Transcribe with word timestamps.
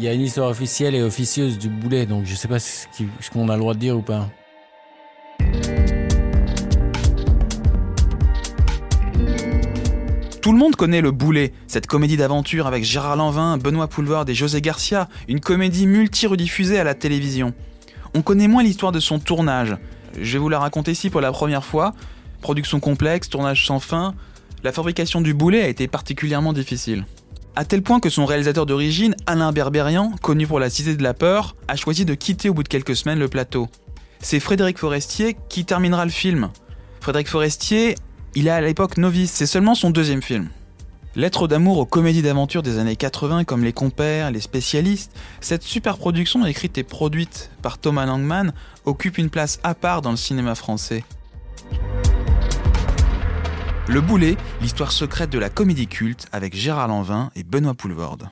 Il 0.00 0.04
y 0.04 0.08
a 0.08 0.14
une 0.14 0.22
histoire 0.22 0.48
officielle 0.48 0.94
et 0.94 1.02
officieuse 1.02 1.58
du 1.58 1.68
boulet, 1.68 2.06
donc 2.06 2.24
je 2.24 2.34
sais 2.34 2.48
pas 2.48 2.58
ce 2.58 2.86
qu'on 3.30 3.50
a 3.50 3.52
le 3.52 3.60
droit 3.60 3.74
de 3.74 3.78
dire 3.80 3.98
ou 3.98 4.00
pas. 4.00 4.30
Tout 10.40 10.52
le 10.52 10.58
monde 10.58 10.74
connaît 10.74 11.02
Le 11.02 11.10
Boulet, 11.10 11.52
cette 11.66 11.86
comédie 11.86 12.16
d'aventure 12.16 12.66
avec 12.66 12.82
Gérard 12.82 13.16
Lanvin, 13.16 13.58
Benoît 13.58 13.88
Poulvord 13.88 14.24
et 14.26 14.34
José 14.34 14.62
Garcia, 14.62 15.06
une 15.28 15.40
comédie 15.40 15.86
multi-rediffusée 15.86 16.78
à 16.78 16.84
la 16.84 16.94
télévision. 16.94 17.52
On 18.14 18.22
connaît 18.22 18.48
moins 18.48 18.62
l'histoire 18.62 18.92
de 18.92 19.00
son 19.00 19.18
tournage. 19.18 19.76
Je 20.18 20.32
vais 20.32 20.38
vous 20.38 20.48
la 20.48 20.60
raconter 20.60 20.92
ici 20.92 21.10
pour 21.10 21.20
la 21.20 21.30
première 21.30 21.62
fois. 21.62 21.92
Production 22.40 22.80
complexe, 22.80 23.28
tournage 23.28 23.66
sans 23.66 23.80
fin. 23.80 24.14
La 24.64 24.72
fabrication 24.72 25.20
du 25.20 25.34
boulet 25.34 25.60
a 25.60 25.68
été 25.68 25.88
particulièrement 25.88 26.54
difficile. 26.54 27.04
À 27.60 27.66
tel 27.66 27.82
point 27.82 28.00
que 28.00 28.08
son 28.08 28.24
réalisateur 28.24 28.64
d'origine, 28.64 29.14
Alain 29.26 29.52
Berberian, 29.52 30.12
connu 30.22 30.46
pour 30.46 30.60
La 30.60 30.70
Cité 30.70 30.96
de 30.96 31.02
la 31.02 31.12
Peur, 31.12 31.56
a 31.68 31.76
choisi 31.76 32.06
de 32.06 32.14
quitter 32.14 32.48
au 32.48 32.54
bout 32.54 32.62
de 32.62 32.68
quelques 32.68 32.96
semaines 32.96 33.18
le 33.18 33.28
plateau. 33.28 33.68
C'est 34.18 34.40
Frédéric 34.40 34.78
Forestier 34.78 35.36
qui 35.50 35.66
terminera 35.66 36.06
le 36.06 36.10
film. 36.10 36.48
Frédéric 37.02 37.28
Forestier 37.28 37.96
il 38.34 38.46
est 38.46 38.50
à 38.50 38.62
l'époque 38.62 38.96
novice, 38.96 39.30
c'est 39.30 39.44
seulement 39.44 39.74
son 39.74 39.90
deuxième 39.90 40.22
film. 40.22 40.48
Lettre 41.16 41.48
d'amour 41.48 41.76
aux 41.76 41.84
comédies 41.84 42.22
d'aventure 42.22 42.62
des 42.62 42.78
années 42.78 42.96
80 42.96 43.44
comme 43.44 43.62
Les 43.62 43.74
Compères, 43.74 44.30
Les 44.30 44.40
Spécialistes, 44.40 45.12
cette 45.42 45.62
super 45.62 45.98
production 45.98 46.46
écrite 46.46 46.78
et 46.78 46.82
produite 46.82 47.50
par 47.60 47.76
Thomas 47.76 48.06
Langman 48.06 48.54
occupe 48.86 49.18
une 49.18 49.28
place 49.28 49.60
à 49.64 49.74
part 49.74 50.00
dans 50.00 50.12
le 50.12 50.16
cinéma 50.16 50.54
français. 50.54 51.04
Le 53.90 54.00
Boulet, 54.00 54.36
l'histoire 54.60 54.92
secrète 54.92 55.30
de 55.30 55.38
la 55.40 55.50
comédie 55.50 55.88
culte 55.88 56.28
avec 56.30 56.54
Gérard 56.54 56.86
Lanvin 56.86 57.32
et 57.34 57.42
Benoît 57.42 57.74
Poulvorde. 57.74 58.28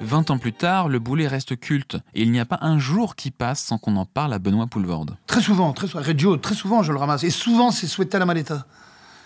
20 0.00 0.30
ans 0.30 0.38
plus 0.38 0.54
tard, 0.54 0.88
le 0.88 0.98
boulet 0.98 1.28
reste 1.28 1.60
culte 1.60 1.98
et 2.14 2.22
il 2.22 2.32
n'y 2.32 2.40
a 2.40 2.46
pas 2.46 2.56
un 2.62 2.78
jour 2.78 3.16
qui 3.16 3.30
passe 3.30 3.62
sans 3.62 3.76
qu'on 3.76 3.96
en 3.96 4.06
parle 4.06 4.32
à 4.32 4.38
Benoît 4.38 4.66
Poulvorde. 4.66 5.18
Très 5.26 5.42
souvent, 5.42 5.74
très 5.74 5.88
souvent. 5.88 6.02
Reggio, 6.02 6.38
très 6.38 6.54
souvent 6.54 6.82
je 6.82 6.90
le 6.90 6.98
ramasse. 6.98 7.22
Et 7.22 7.28
souvent 7.28 7.70
c'est 7.70 7.86
Sueta 7.86 8.18
la 8.18 8.24
maleta. 8.24 8.64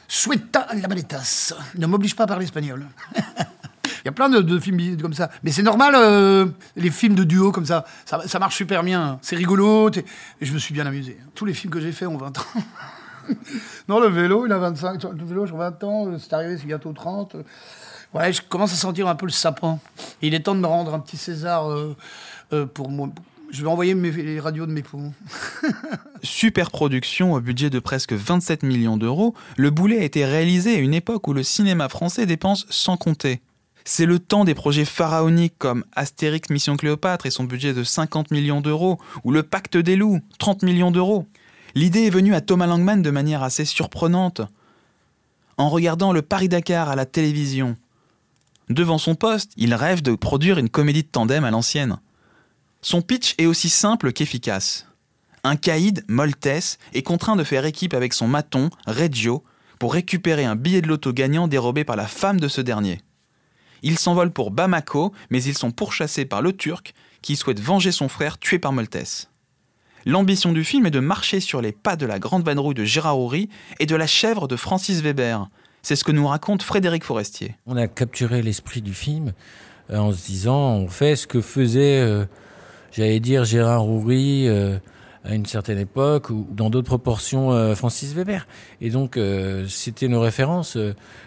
Sueta 0.09 0.67
la 0.75 0.89
maletas. 0.89 1.55
Ne 1.79 1.87
m'oblige 1.87 2.17
pas 2.17 2.25
à 2.25 2.27
parler 2.27 2.47
espagnol. 2.47 2.89
Il 3.87 4.07
y 4.07 4.09
a 4.09 4.13
plein 4.13 4.29
de, 4.29 4.59
films 4.59 5.01
comme 5.01 5.15
ça. 5.15 5.31
Mais 5.45 5.53
c'est 5.53 5.63
normal, 5.63 5.95
euh, 5.95 6.47
les 6.75 6.91
films 6.91 7.15
de 7.15 7.23
duo 7.23 7.53
comme 7.53 7.67
ça. 7.67 7.85
Ça, 8.05 8.39
marche 8.41 8.57
super 8.57 8.83
bien. 8.83 9.21
C'est 9.23 9.37
rigolo. 9.37 9.91
Et 9.93 10.05
je 10.41 10.53
me 10.53 10.59
suis 10.59 10.75
bien 10.75 10.87
amusé. 10.87 11.19
Tous 11.37 11.45
les 11.45 11.55
films 11.55 11.73
que 11.73 11.79
j'ai 11.79 11.93
faits 11.93 12.09
ont 12.09 12.17
20 12.17 12.37
ans. 12.37 12.43
non, 13.89 14.01
le 14.01 14.09
vélo, 14.09 14.47
il 14.47 14.53
a 14.53 14.59
25. 14.59 15.03
Le 15.05 15.25
vélo, 15.25 15.47
j'ai 15.47 15.57
20 15.57 15.85
ans. 15.85 16.19
C'est 16.19 16.33
arrivé, 16.33 16.57
c'est 16.59 16.67
bientôt 16.67 16.93
30. 16.93 17.37
Ouais, 18.15 18.33
je 18.33 18.43
commence 18.43 18.73
à 18.73 18.77
sentir 18.77 19.09
un 19.09 19.15
peu 19.15 19.27
le 19.27 19.33
sapin. 19.33 19.79
il 20.21 20.35
est 20.35 20.41
temps 20.41 20.55
de 20.55 20.61
me 20.61 20.67
rendre 20.67 20.93
un 20.93 20.99
petit 20.99 21.17
César 21.17 21.71
euh, 21.71 21.97
euh, 22.53 22.67
pour 22.67 22.91
moi. 22.91 23.09
Je 23.51 23.63
vais 23.63 23.69
envoyer 23.69 23.95
mes, 23.95 24.11
les 24.11 24.41
radios 24.41 24.67
de 24.67 24.73
mes 24.73 24.83
poumons. 24.83 25.13
Super 26.23 26.71
production 26.71 27.33
au 27.33 27.41
budget 27.41 27.71
de 27.71 27.79
presque 27.79 28.13
27 28.13 28.63
millions 28.63 28.97
d'euros, 28.97 29.35
Le 29.57 29.71
Boulet 29.71 29.99
a 29.99 30.05
été 30.05 30.25
réalisé 30.25 30.77
à 30.77 30.79
une 30.79 30.95
époque 30.95 31.27
où 31.29 31.33
le 31.33 31.43
cinéma 31.43 31.89
français 31.89 32.27
dépense 32.27 32.67
sans 32.71 32.97
compter. 32.97 33.41
C'est 33.85 34.07
le 34.07 34.19
temps 34.19 34.45
des 34.45 34.55
projets 34.55 34.85
pharaoniques 34.85 35.59
comme 35.59 35.85
Astérix 35.95 36.51
Mission 36.51 36.77
Cléopâtre 36.77 37.27
et 37.27 37.31
son 37.31 37.45
budget 37.45 37.73
de 37.73 37.83
50 37.83 38.31
millions 38.31 38.61
d'euros, 38.61 38.99
ou 39.25 39.33
Le 39.33 39.43
Pacte 39.43 39.77
des 39.77 39.97
loups, 39.97 40.21
30 40.39 40.63
millions 40.63 40.91
d'euros. 40.91 41.27
L'idée 41.75 42.07
est 42.07 42.11
venue 42.11 42.35
à 42.35 42.41
Thomas 42.41 42.67
Langman 42.67 43.03
de 43.03 43.11
manière 43.11 43.43
assez 43.43 43.65
surprenante. 43.65 44.43
En 45.57 45.69
regardant 45.69 46.13
le 46.13 46.23
Paris-Dakar 46.23 46.89
à 46.89 46.97
la 46.97 47.07
télévision, 47.07 47.77
Devant 48.73 48.99
son 48.99 49.15
poste, 49.15 49.53
il 49.57 49.75
rêve 49.75 50.03
de 50.03 50.15
produire 50.15 50.59
une 50.59 50.71
comédie 50.71 51.03
de 51.03 51.09
tandem 51.09 51.45
à 51.45 51.51
l'ancienne. 51.51 51.99
Son 52.81 53.03
pitch 53.03 53.35
est 53.37 53.47
aussi 53.47 53.69
simple 53.69 54.13
qu'efficace. 54.13 54.87
Un 55.45 55.57
caïd, 55.57 56.05
Moltes, 56.09 56.79
est 56.95 57.03
contraint 57.03 57.37
de 57.37 57.45
faire 57.45 57.67
équipe 57.67 57.95
avec 57.95 58.15
son 58.15 58.29
maton, 58.29 58.71
Reggio, 58.87 59.43
pour 59.79 59.93
récupérer 59.93 60.45
un 60.45 60.57
billet 60.57 60.81
de 60.81 60.87
loto 60.87 61.13
gagnant 61.13 61.49
dérobé 61.49 61.85
par 61.85 61.97
la 61.97 62.07
femme 62.07 62.41
de 62.41 62.49
ce 62.49 62.61
dernier. 62.61 63.01
Ils 63.83 63.99
s'envolent 63.99 64.33
pour 64.33 64.53
Bamako, 64.53 65.13
mais 65.31 65.43
ils 65.43 65.59
sont 65.59 65.73
pourchassés 65.73 66.25
par 66.25 66.41
le 66.41 66.53
Turc, 66.53 66.95
qui 67.21 67.37
souhaite 67.37 67.61
venger 67.61 67.93
son 67.93 68.09
frère 68.09 68.39
tué 68.39 68.59
par 68.59 68.73
Moltes. 68.73 69.29
L'ambition 70.05 70.53
du 70.53 70.65
film 70.65 70.87
est 70.87 70.91
de 70.91 71.01
marcher 71.01 71.41
sur 71.41 71.61
les 71.61 71.73
pas 71.73 71.97
de 71.97 72.07
la 72.07 72.19
grande 72.19 72.45
vanrouille 72.45 72.75
de 72.75 72.85
Gérard 72.85 73.19
Houry 73.19 73.49
et 73.79 73.87
de 73.87 73.95
la 73.95 74.07
chèvre 74.07 74.49
de 74.49 74.57
Francis 74.57 75.01
Weber, 75.01 75.49
c'est 75.83 75.97
ce 75.97 76.05
que 76.05 76.13
nous 76.13 76.27
raconte 76.27 76.63
Frédéric 76.63 77.05
Forestier. 77.05 77.57
On 77.67 77.77
a 77.77 77.89
capturé 77.89 78.43
l'esprit 78.43 78.83
du 78.83 78.95
film 78.95 79.33
euh, 79.91 79.99
en 79.99 80.13
se 80.13 80.27
disant 80.27 80.75
on 80.75 80.89
fait 80.89 81.17
ce 81.17 81.27
que 81.27 81.41
faisait, 81.41 82.01
euh, 82.01 82.25
j'allais 82.93 83.21
dire, 83.21 83.45
Gérard 83.45 83.89
Houry 83.89 84.49
euh, 84.49 84.79
à 85.25 85.35
une 85.35 85.47
certaine 85.47 85.79
époque 85.79 86.31
ou 86.31 86.47
dans 86.51 86.69
d'autres 86.69 86.89
proportions 86.89 87.53
euh, 87.53 87.75
Francis 87.75 88.13
Weber. 88.15 88.47
Et 88.81 88.91
donc 88.91 89.17
euh, 89.17 89.67
c'était 89.69 90.09
nos 90.09 90.21
références. 90.21 90.77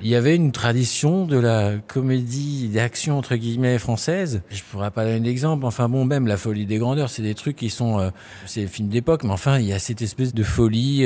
Il 0.01 0.07
y 0.07 0.16
avait 0.16 0.35
une 0.35 0.51
tradition 0.51 1.25
de 1.25 1.38
la 1.38 1.73
comédie 1.88 2.67
d'action 2.69 3.17
entre 3.17 3.35
guillemets 3.35 3.79
française. 3.79 4.41
Je 4.50 4.61
pourrais 4.69 4.91
pas 4.91 5.06
donner 5.06 5.22
d'exemple. 5.22 5.66
Enfin 5.66 5.88
bon, 5.88 6.03
même 6.03 6.28
la 6.28 6.38
folie 6.38 6.66
des 6.66 6.78
grandeurs, 6.78 7.09
c'est 7.09 7.22
des 7.22 7.35
trucs 7.35 7.56
qui 7.56 7.69
sont, 7.69 8.00
euh, 8.00 8.09
c'est 8.45 8.61
des 8.61 8.67
films 8.67 8.89
d'époque, 8.89 9.23
mais 9.23 9.31
enfin 9.31 9.59
il 9.59 9.66
y 9.66 9.73
a 9.73 9.79
cette 9.79 10.01
espèce 10.01 10.33
de 10.33 10.44
folie 10.44 11.06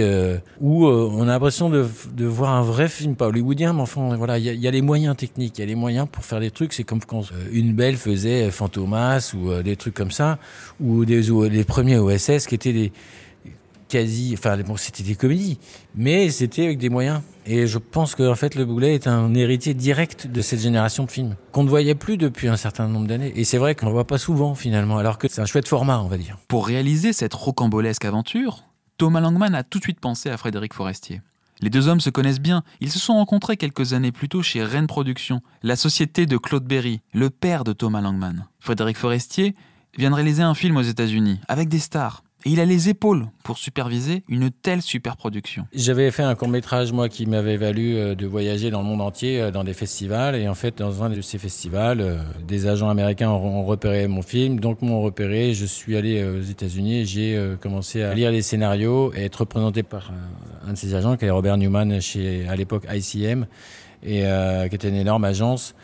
où 0.60 0.88
on 0.88 1.24
a 1.24 1.26
l'impression 1.26 1.70
de, 1.70 1.86
de, 2.14 2.26
voir 2.26 2.52
un 2.52 2.62
vrai 2.62 2.88
film, 2.88 3.16
pas 3.16 3.28
hollywoodien, 3.28 3.74
mais 3.74 3.82
enfin 3.82 4.16
voilà, 4.16 4.38
il 4.38 4.46
y, 4.46 4.50
a, 4.50 4.54
il 4.54 4.60
y 4.60 4.68
a 4.68 4.72
les 4.72 4.82
moyens 4.82 5.16
techniques, 5.16 5.58
il 5.58 5.62
y 5.62 5.64
a 5.64 5.68
les 5.68 5.76
moyens 5.76 6.08
pour 6.12 6.24
faire 6.24 6.40
des 6.40 6.52
trucs. 6.52 6.74
C'est 6.74 6.84
comme 6.84 7.02
quand 7.02 7.24
une 7.52 7.74
belle 7.74 7.98
faisait 7.98 8.50
Fantomas 8.52 9.34
ou 9.36 9.62
des 9.62 9.76
trucs 9.76 9.94
comme 9.94 10.12
ça, 10.12 10.40
ou 10.80 11.06
des 11.06 11.30
ou 11.32 11.44
les 11.44 11.64
premiers 11.64 11.98
OSS 11.98 12.48
qui 12.48 12.56
étaient 12.56 12.79
quasi, 13.90 14.36
enfin 14.38 14.56
bon, 14.60 14.78
c'était 14.78 15.04
des 15.04 15.16
comédies, 15.16 15.58
mais 15.96 16.30
c'était 16.30 16.66
avec 16.66 16.78
des 16.78 16.90
moyens. 16.90 17.22
Et 17.46 17.68
je 17.68 17.80
pense 17.80 18.16
que 18.16 18.24
en 18.24 18.36
fait, 18.36 18.56
Le 18.56 18.64
Boulet 18.64 18.94
est 18.94 19.08
un 19.08 19.34
héritier 19.34 19.74
direct 19.74 20.28
de 20.28 20.42
cette 20.42 20.62
génération 20.62 21.04
de 21.04 21.12
films 21.12 21.36
qu'on 21.52 21.64
ne 21.64 21.70
voyait 21.70 21.96
plus 21.96 22.18
depuis 22.18 22.48
un 22.48 22.58
certain 22.58 22.88
nombre 22.88 23.08
d'années. 23.08 23.34
Et 23.36 23.44
c'est 23.44 23.58
vrai 23.58 23.76
qu'on 23.76 23.88
ne 23.88 23.92
voit 23.92 24.08
pas 24.08 24.20
souvent 24.20 24.56
finalement, 24.56 24.98
alors 24.98 25.18
que 25.18 25.28
c'est 25.28 25.42
un 25.42 25.46
chouette 25.46 25.68
format, 25.68 26.00
on 26.00 26.08
va 26.08 26.18
dire. 26.18 26.38
Pour 26.48 26.68
réaliser 26.68 27.12
cette 27.12 27.34
rocambolesque 27.34 28.06
aventure, 28.06 28.64
Thomas 28.98 29.22
Langman 29.22 29.56
a 29.56 29.64
tout 29.64 29.80
de 29.80 29.84
suite 29.84 30.00
pensé 30.00 30.30
à 30.30 30.38
Frédéric 30.38 30.74
Forestier. 30.74 31.22
Les 31.62 31.70
deux 31.70 31.90
hommes 31.90 32.00
se 32.00 32.10
connaissent 32.10 32.40
bien. 32.40 32.64
Ils 32.80 32.92
se 32.92 33.00
sont 33.00 33.16
rencontrés 33.16 33.58
quelques 33.58 33.94
années 33.94 34.14
plus 34.14 34.30
tôt 34.30 34.42
chez 34.42 34.64
Rennes 34.64 34.88
Productions, 34.88 35.42
la 35.62 35.76
société 35.76 36.26
de 36.26 36.38
Claude 36.38 36.66
Berry, 36.66 37.02
le 37.14 37.30
père 37.30 37.64
de 37.64 37.74
Thomas 37.74 38.02
Langman. 38.02 38.46
Frédéric 38.60 38.98
Forestier 38.98 39.56
vient 39.98 40.12
de 40.12 40.16
réaliser 40.16 40.44
un 40.44 40.54
film 40.54 40.78
aux 40.78 40.82
États-Unis 40.82 41.40
avec 41.50 41.68
des 41.68 41.80
stars, 41.80 42.24
et 42.46 42.52
il 42.52 42.60
a 42.62 42.66
les 42.66 42.88
épaules 42.88 43.28
pour 43.44 43.58
superviser 43.58 44.24
une 44.30 44.50
telle 44.50 44.82
superproduction. 44.82 45.68
J'avais 45.74 46.10
fait 46.10 46.24
un 46.24 46.36
court 46.36 46.48
métrage, 46.48 46.94
moi, 46.94 47.10
qui 47.10 47.26
m'avait 47.26 47.58
valu 47.58 47.98
euh, 47.98 48.16
de 48.16 48.26
voyager 48.26 48.72
dans 48.72 48.82
le 48.82 48.88
monde 48.88 49.02
entier, 49.02 49.42
euh, 49.42 49.52
dans 49.52 49.66
des 49.66 49.74
festivals. 49.74 50.36
Et 50.36 50.48
en 50.48 50.56
fait, 50.56 50.78
dans 50.78 51.04
un 51.04 51.10
de 51.10 51.20
ces 51.20 51.38
festivals, 51.38 52.00
euh, 52.00 52.18
des 52.48 52.68
agents 52.68 52.90
américains 52.90 53.30
ont 53.30 53.66
repéré 53.66 54.08
mon 54.08 54.22
film, 54.22 54.62
donc 54.62 54.82
m'ont 54.82 55.02
repéré. 55.02 55.54
Je 55.54 55.66
suis 55.66 55.98
allé 55.98 56.24
aux 56.24 56.42
États-Unis 56.42 57.06
j'ai 57.06 57.56
commencé 57.62 58.04
à 58.04 58.14
lire 58.14 58.32
les 58.32 58.42
scénarios 58.42 59.14
et 59.14 59.26
être 59.26 59.38
représenté 59.38 59.84
par 59.84 60.12
un 60.68 60.74
de 60.74 60.78
ces 60.78 60.96
agents, 60.96 61.18
qui 61.18 61.26
est 61.26 61.30
Robert 61.30 61.58
Newman, 61.58 62.00
chez, 62.00 62.48
à 62.48 62.56
l'époque 62.56 62.86
ICM, 62.92 63.46
et 64.04 64.24
qui 64.70 64.76
était 64.76 64.90
une 64.90 64.96
énorme 64.96 65.26
agence. 65.26 65.76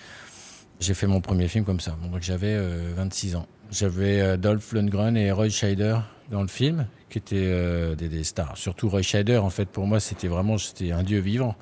J'ai 0.79 0.93
fait 0.93 1.07
mon 1.07 1.21
premier 1.21 1.47
film 1.47 1.65
comme 1.65 1.79
ça. 1.79 1.97
Donc 2.11 2.21
j'avais 2.21 2.57
26 2.95 3.35
ans. 3.35 3.47
J'avais 3.71 4.37
Dolph 4.37 4.73
Lundgren 4.73 5.17
et 5.17 5.31
Roy 5.31 5.49
Scheider 5.49 5.97
dans 6.29 6.41
le 6.41 6.47
film, 6.47 6.87
qui 7.09 7.17
étaient 7.17 7.35
euh, 7.37 7.95
des, 7.95 8.23
stars. 8.23 8.57
Surtout 8.57 8.89
Roy 8.89 9.01
Scheider, 9.01 9.37
en 9.37 9.49
fait, 9.49 9.69
pour 9.69 9.85
moi, 9.87 9.99
c'était 9.99 10.27
vraiment 10.27 10.57
c'était 10.57 10.91
un 10.91 11.03
dieu 11.03 11.19
vivant. 11.19 11.55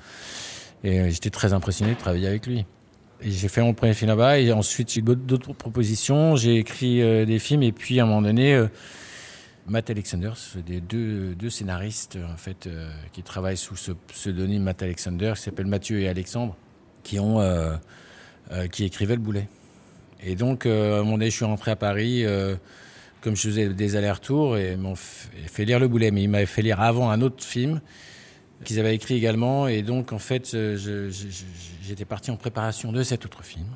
Et 0.82 1.00
euh, 1.00 1.10
j'étais 1.10 1.30
très 1.30 1.52
impressionné 1.52 1.94
de 1.94 1.98
travailler 1.98 2.26
avec 2.26 2.46
lui. 2.46 2.64
J'ai 3.20 3.48
fait 3.48 3.62
mon 3.62 3.72
premier 3.72 3.94
film 3.94 4.08
là-bas, 4.08 4.38
et 4.38 4.52
ensuite 4.52 4.92
j'ai 4.92 5.00
d'autres 5.00 5.52
propositions. 5.52 6.36
J'ai 6.36 6.56
écrit 6.56 7.00
euh, 7.00 7.24
des 7.24 7.38
films, 7.38 7.62
et 7.62 7.72
puis 7.72 8.00
à 8.00 8.02
un 8.02 8.06
moment 8.06 8.22
donné, 8.22 8.66
Matt 9.66 9.88
Alexander, 9.90 10.32
des 10.66 10.80
deux, 10.80 11.34
deux, 11.34 11.50
scénaristes, 11.50 12.18
en 12.32 12.36
fait, 12.36 12.68
qui 13.12 13.22
travaillent 13.22 13.56
sous 13.56 13.76
ce 13.76 13.92
pseudonyme 13.92 14.62
Matt 14.62 14.82
Alexander, 14.82 15.32
qui 15.36 15.42
s'appellent 15.42 15.66
Mathieu 15.66 16.00
et 16.00 16.08
Alexandre, 16.08 16.56
qui 17.02 17.18
ont, 17.18 17.40
qui 18.70 18.84
écrivaient 18.84 19.16
le 19.16 19.22
boulet. 19.22 19.48
Et 20.22 20.36
donc, 20.36 20.66
à 20.66 20.70
un 20.70 20.98
moment 20.98 21.12
donné, 21.12 21.30
je 21.30 21.36
suis 21.36 21.46
rentré 21.46 21.70
à 21.70 21.76
Paris 21.76 22.26
comme 23.24 23.34
je 23.34 23.48
faisais 23.48 23.68
des 23.70 23.96
allers-retours, 23.96 24.56
et 24.56 24.76
m'ont 24.76 24.94
fait 24.94 25.64
lire 25.64 25.80
Le 25.80 25.88
Boulet. 25.88 26.12
Mais 26.12 26.22
ils 26.22 26.28
m'avaient 26.28 26.46
fait 26.46 26.62
lire 26.62 26.80
avant 26.80 27.10
un 27.10 27.22
autre 27.22 27.42
film 27.42 27.80
qu'ils 28.62 28.78
avaient 28.78 28.94
écrit 28.94 29.14
également. 29.16 29.66
Et 29.66 29.82
donc, 29.82 30.12
en 30.12 30.18
fait, 30.18 30.56
j'étais 31.82 32.04
parti 32.04 32.30
en 32.30 32.36
préparation 32.36 32.92
de 32.92 33.02
cet 33.02 33.24
autre 33.24 33.42
film, 33.42 33.66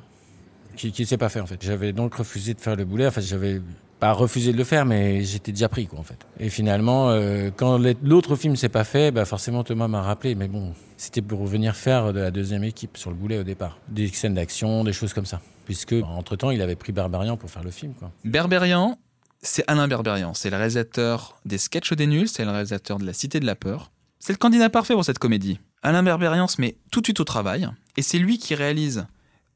qui 0.75 0.93
ne 0.97 1.05
s'est 1.05 1.17
pas 1.17 1.29
fait, 1.29 1.41
en 1.41 1.47
fait. 1.47 1.61
J'avais 1.61 1.91
donc 1.91 2.15
refusé 2.15 2.53
de 2.53 2.61
faire 2.61 2.75
Le 2.75 2.85
Boulet. 2.85 3.07
Enfin, 3.07 3.21
j'avais 3.21 3.59
pas 3.99 4.13
refusé 4.13 4.53
de 4.53 4.57
le 4.57 4.63
faire, 4.63 4.85
mais 4.85 5.23
j'étais 5.23 5.51
déjà 5.51 5.67
pris, 5.67 5.85
quoi, 5.87 5.99
en 5.99 6.03
fait. 6.03 6.25
Et 6.39 6.49
finalement, 6.49 7.09
euh, 7.09 7.49
quand 7.53 7.77
l'autre 8.01 8.37
film 8.37 8.55
s'est 8.55 8.69
pas 8.69 8.85
fait, 8.85 9.11
bah 9.11 9.25
forcément 9.25 9.65
Thomas 9.65 9.89
m'a 9.89 10.01
rappelé, 10.01 10.35
mais 10.35 10.47
bon, 10.47 10.73
c'était 10.95 11.21
pour 11.21 11.45
venir 11.45 11.75
faire 11.75 12.13
de 12.13 12.19
la 12.21 12.31
deuxième 12.31 12.63
équipe 12.63 12.97
sur 12.97 13.09
le 13.09 13.17
boulet 13.17 13.39
au 13.39 13.43
départ. 13.43 13.77
Des 13.89 14.07
scènes 14.07 14.35
d'action, 14.35 14.85
des 14.85 14.93
choses 14.93 15.11
comme 15.13 15.25
ça. 15.25 15.41
Puisque, 15.65 15.93
entre-temps, 16.01 16.51
il 16.51 16.61
avait 16.61 16.77
pris 16.77 16.93
Berberian 16.93 17.35
pour 17.35 17.51
faire 17.51 17.63
le 17.63 17.71
film, 17.71 17.93
quoi. 17.93 18.09
Berberian, 18.23 18.97
c'est 19.41 19.63
Alain 19.67 19.87
Berberian. 19.87 20.33
C'est 20.33 20.49
le 20.49 20.57
réalisateur 20.57 21.39
des 21.45 21.57
Sketchs 21.57 21.93
des 21.93 22.07
Nuls, 22.07 22.27
c'est 22.27 22.45
le 22.45 22.51
réalisateur 22.51 22.99
de 22.99 23.05
La 23.05 23.13
Cité 23.13 23.39
de 23.39 23.45
la 23.45 23.55
Peur. 23.55 23.91
C'est 24.19 24.33
le 24.33 24.37
candidat 24.37 24.69
parfait 24.69 24.93
pour 24.93 25.05
cette 25.05 25.19
comédie. 25.19 25.59
Alain 25.81 26.03
Berberian 26.03 26.47
se 26.47 26.59
met 26.59 26.75
tout 26.91 26.99
de 26.99 27.05
suite 27.05 27.21
au 27.21 27.23
travail, 27.23 27.69
et 27.95 28.01
c'est 28.01 28.19
lui 28.19 28.37
qui 28.37 28.53
réalise 28.53 29.07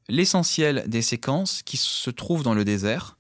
l'essentiel 0.08 0.86
des 0.88 1.02
séquences 1.02 1.62
qui 1.64 1.78
se 1.78 2.10
trouvent 2.10 2.44
dans 2.44 2.54
le 2.54 2.64
désert, 2.64 3.18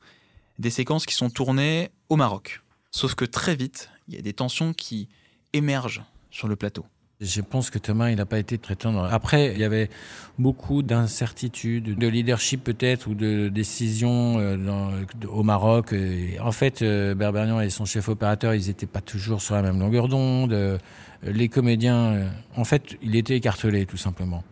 des 0.59 0.69
séquences 0.69 1.05
qui 1.05 1.15
sont 1.15 1.29
tournées 1.29 1.91
au 2.09 2.15
Maroc. 2.15 2.61
Sauf 2.91 3.15
que 3.15 3.25
très 3.25 3.55
vite, 3.55 3.89
il 4.07 4.15
y 4.15 4.17
a 4.17 4.21
des 4.21 4.33
tensions 4.33 4.73
qui 4.73 5.09
émergent 5.51 6.03
sur 6.31 6.47
le 6.47 6.55
plateau. 6.55 6.85
Je 7.23 7.39
pense 7.39 7.69
que 7.69 7.79
Thomas, 7.79 8.09
il 8.09 8.17
n'a 8.17 8.25
pas 8.25 8.37
été 8.37 8.57
très 8.57 8.75
tendre. 8.75 9.05
Après, 9.05 9.53
il 9.53 9.59
y 9.59 9.63
avait 9.63 9.89
beaucoup 10.37 10.83
d'incertitudes, 10.83 11.97
de 11.97 12.07
leadership 12.07 12.63
peut-être, 12.63 13.07
ou 13.07 13.15
de 13.15 13.47
décisions 13.47 14.39
euh, 14.39 15.05
au 15.29 15.43
Maroc. 15.43 15.95
en 16.41 16.51
fait, 16.51 16.81
euh, 16.81 17.15
Berberian 17.15 17.61
et 17.61 17.69
son 17.69 17.85
chef 17.85 18.09
opérateur, 18.09 18.53
ils 18.53 18.67
n'étaient 18.67 18.87
pas 18.87 18.99
toujours 18.99 19.41
sur 19.41 19.55
la 19.55 19.61
même 19.61 19.79
longueur 19.79 20.09
d'onde. 20.09 20.51
Euh, 20.51 20.77
les 21.23 21.47
comédiens, 21.47 22.29
en 22.57 22.65
fait, 22.65 22.97
il 23.01 23.15
était 23.15 23.37
écartelé, 23.37 23.85
tout 23.85 23.97
simplement. 23.97 24.43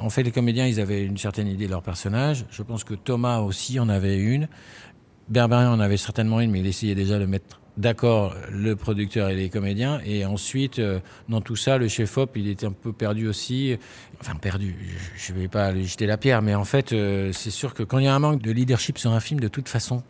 en 0.00 0.10
fait, 0.10 0.24
les 0.24 0.32
comédiens, 0.32 0.66
ils 0.66 0.80
avaient 0.80 1.04
une 1.04 1.18
certaine 1.18 1.46
idée 1.46 1.66
de 1.66 1.70
leur 1.70 1.82
personnage. 1.82 2.46
Je 2.50 2.64
pense 2.64 2.82
que 2.82 2.94
Thomas 2.94 3.38
aussi 3.38 3.78
en 3.78 3.88
avait 3.88 4.18
une. 4.18 4.48
Berberian 5.28 5.72
en 5.72 5.78
avait 5.78 5.96
certainement 5.96 6.40
une, 6.40 6.50
mais 6.50 6.58
il 6.58 6.66
essayait 6.66 6.96
déjà 6.96 7.20
de 7.20 7.26
mettre 7.26 7.60
d'accord 7.76 8.34
le 8.50 8.76
producteur 8.76 9.28
et 9.28 9.36
les 9.36 9.48
comédiens. 9.48 10.00
Et 10.04 10.24
ensuite, 10.24 10.78
euh, 10.78 11.00
dans 11.28 11.40
tout 11.40 11.56
ça, 11.56 11.78
le 11.78 11.88
chef-op, 11.88 12.36
il 12.36 12.48
était 12.48 12.66
un 12.66 12.72
peu 12.72 12.92
perdu 12.92 13.28
aussi. 13.28 13.76
Enfin, 14.20 14.34
perdu, 14.36 14.74
je 15.16 15.32
ne 15.32 15.38
vais 15.38 15.48
pas 15.48 15.72
lui 15.72 15.86
jeter 15.86 16.06
la 16.06 16.16
pierre, 16.16 16.42
mais 16.42 16.54
en 16.54 16.64
fait, 16.64 16.92
euh, 16.92 17.32
c'est 17.32 17.50
sûr 17.50 17.74
que 17.74 17.82
quand 17.82 17.98
il 17.98 18.04
y 18.04 18.08
a 18.08 18.14
un 18.14 18.18
manque 18.18 18.42
de 18.42 18.50
leadership 18.50 18.98
sur 18.98 19.12
un 19.12 19.20
film, 19.20 19.40
de 19.40 19.48
toute 19.48 19.68
façon, 19.68 20.02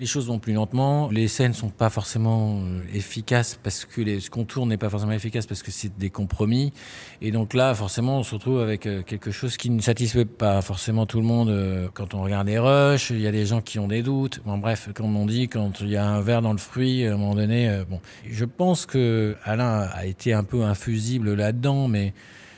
les 0.00 0.06
choses 0.06 0.26
vont 0.26 0.38
plus 0.38 0.54
lentement, 0.54 1.10
les 1.10 1.28
scènes 1.28 1.52
sont 1.52 1.68
pas 1.68 1.90
forcément 1.90 2.58
euh, 2.62 2.80
efficaces 2.94 3.58
parce 3.62 3.84
que 3.84 4.00
les, 4.00 4.20
ce 4.20 4.30
qu'on 4.30 4.44
tourne 4.44 4.70
n'est 4.70 4.78
pas 4.78 4.88
forcément 4.88 5.12
efficace 5.12 5.46
parce 5.46 5.62
que 5.62 5.70
c'est 5.70 5.96
des 5.98 6.08
compromis. 6.08 6.72
Et 7.20 7.30
donc 7.30 7.52
là, 7.52 7.74
forcément, 7.74 8.18
on 8.18 8.22
se 8.22 8.34
retrouve 8.34 8.60
avec 8.60 8.86
euh, 8.86 9.02
quelque 9.02 9.30
chose 9.30 9.58
qui 9.58 9.68
ne 9.68 9.80
satisfait 9.82 10.24
pas 10.24 10.62
forcément 10.62 11.04
tout 11.04 11.20
le 11.20 11.26
monde. 11.26 11.50
Euh, 11.50 11.88
quand 11.92 12.14
on 12.14 12.22
regarde 12.22 12.48
les 12.48 12.58
rushs, 12.58 13.10
il 13.10 13.20
y 13.20 13.26
a 13.26 13.32
des 13.32 13.44
gens 13.44 13.60
qui 13.60 13.78
ont 13.78 13.88
des 13.88 14.02
doutes. 14.02 14.40
Bon, 14.46 14.56
bref, 14.56 14.88
comme 14.94 15.14
on 15.14 15.26
dit, 15.26 15.48
quand 15.48 15.82
il 15.82 15.90
y 15.90 15.96
a 15.96 16.06
un 16.06 16.22
verre 16.22 16.40
dans 16.40 16.52
le 16.52 16.58
fruit, 16.58 17.06
à 17.06 17.12
un 17.12 17.16
moment 17.18 17.34
donné, 17.34 17.82
bon, 17.88 18.00
je 18.26 18.44
pense 18.46 18.86
que 18.86 19.36
Alain 19.44 19.86
a 19.92 20.06
été 20.06 20.32
un 20.32 20.44
peu 20.44 20.62
infusible 20.62 21.34
là-dedans, 21.34 21.88
mais 21.88 22.14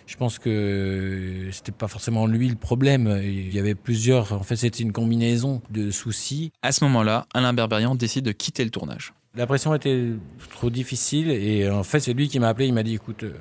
je 0.07 0.17
pense 0.17 0.39
que 0.39 1.49
c'était 1.53 1.73
pas 1.73 1.89
forcément 1.89 2.27
lui 2.27 2.49
le 2.49 2.57
problème. 2.57 3.21
Il 3.23 3.55
y 3.55 3.59
avait 3.59 3.75
plusieurs. 3.75 4.33
En 4.33 4.43
fait, 4.43 4.57
c'était 4.57 4.83
une 4.83 4.93
combinaison 4.93 5.63
de 5.71 5.91
soucis. 5.91 6.53
À 6.63 6.73
ce 6.73 6.85
moment-là, 6.85 7.27
Alain 7.35 7.53
Berberian 7.53 7.95
décide 7.95 8.25
de 8.25 8.33
quitter 8.33 8.65
le 8.65 8.71
tournage. 8.71 9.13
La 9.35 9.47
pression 9.47 9.75
était 9.75 10.11
trop 10.51 10.71
difficile 10.71 11.31
et 11.31 11.71
en 11.71 11.85
fait, 11.85 12.01
c'est 12.01 12.13
lui 12.13 12.29
qui 12.29 12.39
m'a 12.39 12.49
appelé. 12.49 12.67
Il 12.67 12.75
m'a 12.75 12.83
dit 12.83 12.95
"Écoute, 12.95 13.23
euh, 13.23 13.33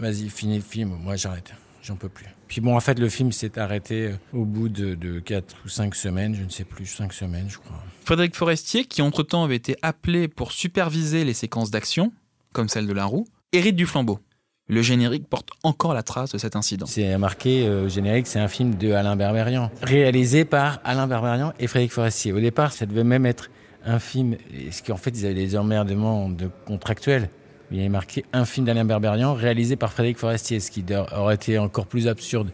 vas-y, 0.00 0.28
finis 0.28 0.56
le 0.56 0.62
film. 0.62 0.96
Moi, 1.00 1.16
j'arrête. 1.16 1.52
J'en 1.82 1.96
peux 1.96 2.08
plus." 2.08 2.26
Puis 2.48 2.60
bon, 2.60 2.76
en 2.76 2.80
fait, 2.80 2.98
le 2.98 3.08
film 3.08 3.32
s'est 3.32 3.58
arrêté 3.58 4.06
euh, 4.06 4.16
au 4.32 4.44
bout 4.44 4.68
de, 4.68 4.94
de 4.94 5.20
4 5.20 5.56
ou 5.64 5.68
5 5.68 5.94
semaines, 5.94 6.34
je 6.34 6.44
ne 6.44 6.48
sais 6.48 6.64
plus, 6.64 6.86
5 6.86 7.12
semaines, 7.12 7.48
je 7.48 7.58
crois. 7.58 7.82
Frédéric 8.04 8.36
Forestier, 8.36 8.84
qui 8.84 9.02
entre-temps 9.02 9.44
avait 9.44 9.56
été 9.56 9.76
appelé 9.82 10.28
pour 10.28 10.52
superviser 10.52 11.24
les 11.24 11.34
séquences 11.34 11.70
d'action, 11.70 12.12
comme 12.52 12.68
celle 12.68 12.86
de 12.86 12.92
la 12.92 13.04
roue, 13.04 13.26
hérite 13.52 13.76
du 13.76 13.86
flambeau. 13.86 14.20
Le 14.68 14.82
générique 14.82 15.28
porte 15.28 15.50
encore 15.62 15.94
la 15.94 16.02
trace 16.02 16.32
de 16.32 16.38
cet 16.38 16.56
incident. 16.56 16.86
C'est 16.86 17.16
marqué 17.18 17.66
euh, 17.66 17.88
générique, 17.88 18.26
c'est 18.26 18.40
un 18.40 18.48
film 18.48 18.74
de 18.74 18.92
Alain 18.92 19.14
Berberian, 19.14 19.70
réalisé 19.80 20.44
par 20.44 20.80
Alain 20.82 21.06
Berberian 21.06 21.52
et 21.60 21.68
Frédéric 21.68 21.92
Forestier. 21.92 22.32
Au 22.32 22.40
départ, 22.40 22.72
ça 22.72 22.84
devait 22.84 23.04
même 23.04 23.26
être 23.26 23.48
un 23.84 24.00
film, 24.00 24.36
ce 24.72 24.82
qu'en 24.82 24.96
fait, 24.96 25.10
ils 25.10 25.24
avaient 25.24 25.34
des 25.34 25.56
emmerdements 25.56 26.28
de 26.28 26.50
contractuels. 26.66 27.30
Il 27.70 27.76
y 27.76 27.80
avait 27.80 27.88
marqué 27.88 28.24
un 28.32 28.44
film 28.44 28.66
d'Alain 28.66 28.84
Berberian 28.84 29.34
réalisé 29.34 29.76
par 29.76 29.92
Frédéric 29.92 30.18
Forestier, 30.18 30.58
ce 30.58 30.72
qui 30.72 30.84
aurait 31.16 31.36
été 31.36 31.58
encore 31.58 31.86
plus 31.86 32.08
absurde. 32.08 32.50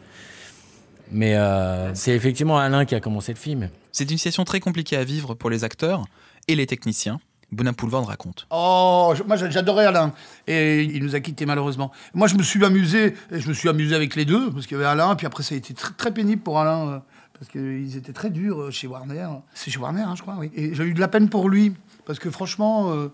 Mais 1.11 1.37
euh, 1.37 1.95
c'est 1.95 2.13
effectivement 2.13 2.59
Alain 2.59 2.85
qui 2.85 2.95
a 2.95 3.01
commencé 3.01 3.33
le 3.33 3.39
film. 3.39 3.71
C'est 3.91 4.11
une 4.11 4.19
situation 4.19 4.45
très 4.45 4.61
compliquée 4.61 4.97
à 4.97 5.05
vivre 5.05 5.35
pour 5.35 5.51
les 5.51 5.65
acteurs 5.65 6.05
et 6.49 6.57
les 6.57 6.67
techniciens. 6.67 7.21
Bonapoulvard 7.53 8.07
raconte. 8.07 8.47
Oh, 8.51 9.15
moi 9.27 9.37
j'adorais 9.37 9.85
Alain. 9.85 10.13
Et 10.47 10.83
il 10.83 11.05
nous 11.05 11.15
a 11.15 11.21
quittés 11.21 11.47
malheureusement. 11.47 11.93
Moi 12.15 12.27
je 12.27 12.35
me 12.37 12.43
suis 12.43 12.65
amusé, 12.65 13.15
et 13.31 13.41
je 13.41 13.49
me 13.49 13.55
suis 13.55 13.69
amusé 13.69 13.95
avec 13.95 14.17
les 14.17 14.25
deux, 14.25 14.51
parce 14.51 14.67
qu'il 14.67 14.77
y 14.77 14.81
avait 14.81 14.89
Alain, 14.89 15.15
puis 15.15 15.27
après 15.27 15.43
ça 15.43 15.55
a 15.55 15.59
été 15.59 15.75
très, 15.75 16.13
pénible 16.13 16.43
pour 16.43 16.59
Alain, 16.59 16.89
euh, 16.89 16.99
parce 17.39 17.51
qu'ils 17.51 17.97
étaient 17.97 18.13
très 18.13 18.31
durs 18.31 18.61
euh, 18.61 18.71
chez 18.71 18.87
Warner. 18.87 19.29
C'est 19.55 19.71
chez 19.71 19.79
Warner, 19.79 20.03
hein, 20.03 20.15
je 20.17 20.23
crois. 20.23 20.39
Et 20.55 20.75
j'ai 20.75 20.85
eu 20.85 20.95
de 20.95 21.01
la 21.01 21.09
peine 21.09 21.29
pour 21.29 21.49
lui, 21.49 21.75
parce 22.07 22.19
que 22.19 22.31
franchement, 22.31 22.93
euh, 22.93 23.13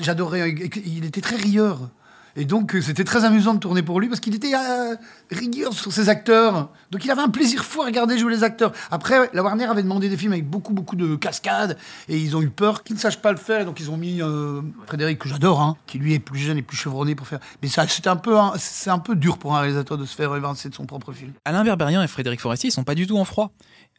j'adorais. 0.00 0.54
Il 0.84 1.04
était 1.04 1.20
très 1.20 1.36
rieur. 1.36 1.90
Et 2.36 2.44
donc, 2.44 2.74
euh, 2.74 2.82
c'était 2.82 3.04
très 3.04 3.24
amusant 3.24 3.54
de 3.54 3.58
tourner 3.58 3.82
pour 3.82 3.98
lui 3.98 4.08
parce 4.08 4.20
qu'il 4.20 4.34
était 4.34 4.54
euh, 4.54 4.94
rigueur 5.30 5.72
sur 5.72 5.92
ses 5.92 6.08
acteurs. 6.08 6.70
Donc, 6.90 7.04
il 7.04 7.10
avait 7.10 7.22
un 7.22 7.30
plaisir 7.30 7.64
fou 7.64 7.82
à 7.82 7.86
regarder 7.86 8.18
jouer 8.18 8.32
les 8.32 8.44
acteurs. 8.44 8.72
Après, 8.90 9.30
la 9.32 9.42
Warner 9.42 9.64
avait 9.64 9.82
demandé 9.82 10.08
des 10.08 10.16
films 10.16 10.32
avec 10.32 10.48
beaucoup, 10.48 10.74
beaucoup 10.74 10.96
de 10.96 11.16
cascades 11.16 11.78
et 12.08 12.18
ils 12.18 12.36
ont 12.36 12.42
eu 12.42 12.50
peur 12.50 12.84
qu'ils 12.84 12.96
ne 12.96 13.00
sachent 13.00 13.22
pas 13.22 13.32
le 13.32 13.38
faire. 13.38 13.64
Donc, 13.64 13.80
ils 13.80 13.90
ont 13.90 13.96
mis 13.96 14.20
euh, 14.20 14.60
Frédéric, 14.86 15.18
que 15.18 15.28
j'adore, 15.28 15.62
hein, 15.62 15.76
qui 15.86 15.98
lui 15.98 16.12
est 16.12 16.18
plus 16.18 16.38
jeune 16.38 16.58
et 16.58 16.62
plus 16.62 16.76
chevronné 16.76 17.14
pour 17.14 17.26
faire. 17.26 17.40
Mais 17.62 17.68
ça, 17.68 17.86
c'est 17.88 18.06
un, 18.06 18.16
peu, 18.16 18.36
c'est 18.58 18.90
un 18.90 18.98
peu 18.98 19.16
dur 19.16 19.38
pour 19.38 19.56
un 19.56 19.60
réalisateur 19.60 19.96
de 19.96 20.04
se 20.04 20.14
faire 20.14 20.34
évincer 20.36 20.68
de 20.68 20.74
son 20.74 20.84
propre 20.84 21.12
film. 21.12 21.32
Alain 21.46 21.64
Berberian 21.64 22.02
et 22.02 22.08
Frédéric 22.08 22.40
Forestier, 22.40 22.68
ils 22.68 22.72
sont 22.72 22.84
pas 22.84 22.94
du 22.94 23.06
tout 23.06 23.16
en 23.16 23.24
froid. 23.24 23.52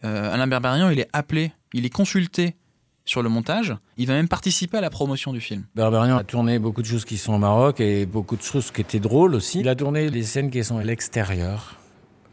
Alain 0.03 0.45
Berberian, 0.45 0.89
il 0.91 0.99
est 0.99 1.09
appelé, 1.11 1.53
il 1.73 1.85
est 1.85 1.89
consulté 1.89 2.55
sur 3.07 3.23
le 3.23 3.29
montage. 3.29 3.75
Il 3.97 4.07
va 4.07 4.13
même 4.13 4.27
participer 4.27 4.77
à 4.77 4.81
la 4.81 4.89
promotion 4.89 5.33
du 5.33 5.41
film. 5.41 5.63
Berberian 5.75 6.17
a 6.17 6.23
tourné 6.23 6.59
beaucoup 6.59 6.81
de 6.81 6.87
choses 6.87 7.05
qui 7.05 7.17
sont 7.17 7.33
au 7.33 7.37
Maroc 7.39 7.79
et 7.79 8.05
beaucoup 8.05 8.35
de 8.35 8.43
choses 8.43 8.71
qui 8.71 8.81
étaient 8.81 8.99
drôles 8.99 9.33
aussi. 9.35 9.61
Il 9.61 9.69
a 9.69 9.75
tourné 9.75 10.09
les 10.09 10.23
scènes 10.23 10.51
qui 10.51 10.63
sont 10.63 10.77
à 10.77 10.83
l'extérieur, 10.83 11.75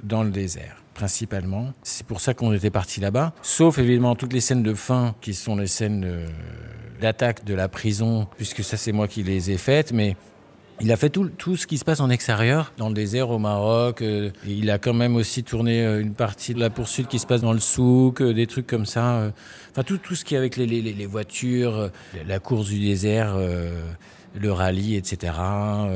dans 0.03 0.23
le 0.23 0.31
désert 0.31 0.77
principalement. 0.95 1.73
C'est 1.83 2.07
pour 2.07 2.21
ça 2.21 2.35
qu'on 2.35 2.53
était 2.53 2.71
parti 2.71 3.01
là-bas. 3.01 3.33
Sauf 3.43 3.79
évidemment 3.79 4.15
toutes 4.15 4.33
les 4.33 4.41
scènes 4.41 4.63
de 4.63 4.75
fin 4.75 5.17
qui 5.21 5.35
sont 5.35 5.57
les 5.57 5.67
scènes 5.67 6.29
d'attaque 7.01 7.45
de 7.45 7.53
la 7.53 7.69
prison, 7.69 8.29
puisque 8.37 8.63
ça 8.63 8.77
c'est 8.77 8.93
moi 8.93 9.09
qui 9.09 9.25
les 9.25 9.51
ai 9.51 9.59
faites. 9.59 9.93
Mais 9.93 10.17
il 10.81 10.93
a 10.93 10.97
fait 10.97 11.11
tout, 11.11 11.29
tout, 11.29 11.57
ce 11.57 11.67
qui 11.67 11.79
se 11.79 11.85
passe 11.85 12.01
en 12.01 12.11
extérieur, 12.11 12.73
dans 12.77 12.89
le 12.89 12.95
désert 12.95 13.31
au 13.31 13.39
Maroc. 13.39 14.03
Euh, 14.03 14.31
il 14.47 14.71
a 14.71 14.79
quand 14.79 14.93
même 14.93 15.17
aussi 15.17 15.45
tourné 15.45 15.85
euh, 15.85 16.01
une 16.01 16.15
partie 16.15 16.55
de 16.55 16.61
la 16.61 16.71
poursuite 16.71 17.09
qui 17.09 17.19
se 17.19 17.27
passe 17.27 17.43
dans 17.43 17.53
le 17.53 17.61
souk, 17.61 18.21
euh, 18.21 18.35
des 18.35 18.47
trucs 18.47 18.67
comme 18.67 18.87
ça. 18.87 19.33
Enfin, 19.71 19.83
tout, 19.83 19.99
tout 19.99 20.15
ce 20.15 20.25
qui 20.25 20.35
est 20.35 20.39
avec 20.39 20.57
les, 20.57 20.67
les, 20.67 20.83
les 20.83 21.07
voitures, 21.07 21.91
la 22.27 22.39
course 22.39 22.69
du 22.69 22.81
désert, 22.81 23.37
le 23.37 24.53
rallye, 24.53 24.97
etc. 24.97 25.33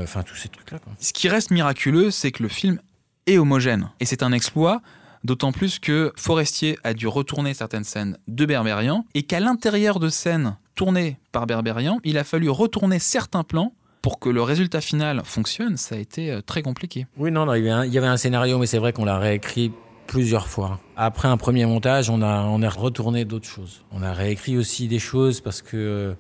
Enfin, 0.03 0.23
tous 0.23 0.37
ces 0.37 0.49
trucs-là. 0.49 0.79
Ce 0.99 1.13
qui 1.13 1.29
reste 1.29 1.51
miraculeux, 1.51 2.11
c'est 2.11 2.33
que 2.33 2.43
le 2.43 2.49
film 2.49 2.81
est 3.27 3.39
homogène. 3.39 3.91
Et 4.01 4.05
c'est 4.05 4.23
un 4.23 4.33
exploit, 4.33 4.81
d'autant 5.25 5.53
plus 5.53 5.79
que 5.79 6.13
Forestier 6.17 6.79
a 6.85 6.95
dû 6.95 7.07
retourner 7.07 7.55
certaines 7.55 7.85
scènes 7.85 8.17
de 8.27 8.47
Berberian, 8.47 9.05
et 9.15 9.23
qu'à 9.23 9.41
l'intérieur 9.41 10.01
de 10.01 10.09
scènes 10.09 10.57
tournées 10.75 11.19
par 11.33 11.47
Berberian, 11.47 12.01
il 12.05 12.19
a 12.19 12.25
fallu 12.25 12.49
retourner 12.49 12.99
certains 12.99 13.45
plans 13.45 13.73
pour 14.03 14.19
que 14.19 14.29
le 14.29 14.43
résultat 14.43 14.81
final 14.81 15.23
fonctionne, 15.25 15.77
ça 15.77 15.95
a 15.95 15.99
été 15.99 16.31
euh, 16.31 16.41
très 16.41 16.63
compliqué. 16.63 17.07
Oui, 17.17 17.31
non, 17.31 17.47
non 17.47 17.55
il, 17.55 17.65
y 17.65 17.99
avait 17.99 18.07
un, 18.07 18.17
scénario, 18.17 18.59
mais 18.59 18.67
c'est 18.67 18.79
vrai 18.79 18.93
qu'on 18.93 19.05
l'a 19.05 19.19
réécrit 19.19 19.73
plusieurs 20.07 20.49
fois. 20.49 20.81
Après 20.97 21.29
un 21.29 21.37
premier 21.37 21.67
montage, 21.67 22.11
on 22.11 22.23
a, 22.23 22.69
retourné 22.71 23.25
d'autres 23.25 23.49
choses. 23.49 23.85
On 23.93 24.03
a 24.03 24.13
réécrit 24.13 24.57
aussi 24.57 24.89
des 24.89 24.99
choses 24.99 25.41
parce 25.41 25.63
que 25.63 25.77
euh, 25.77 26.15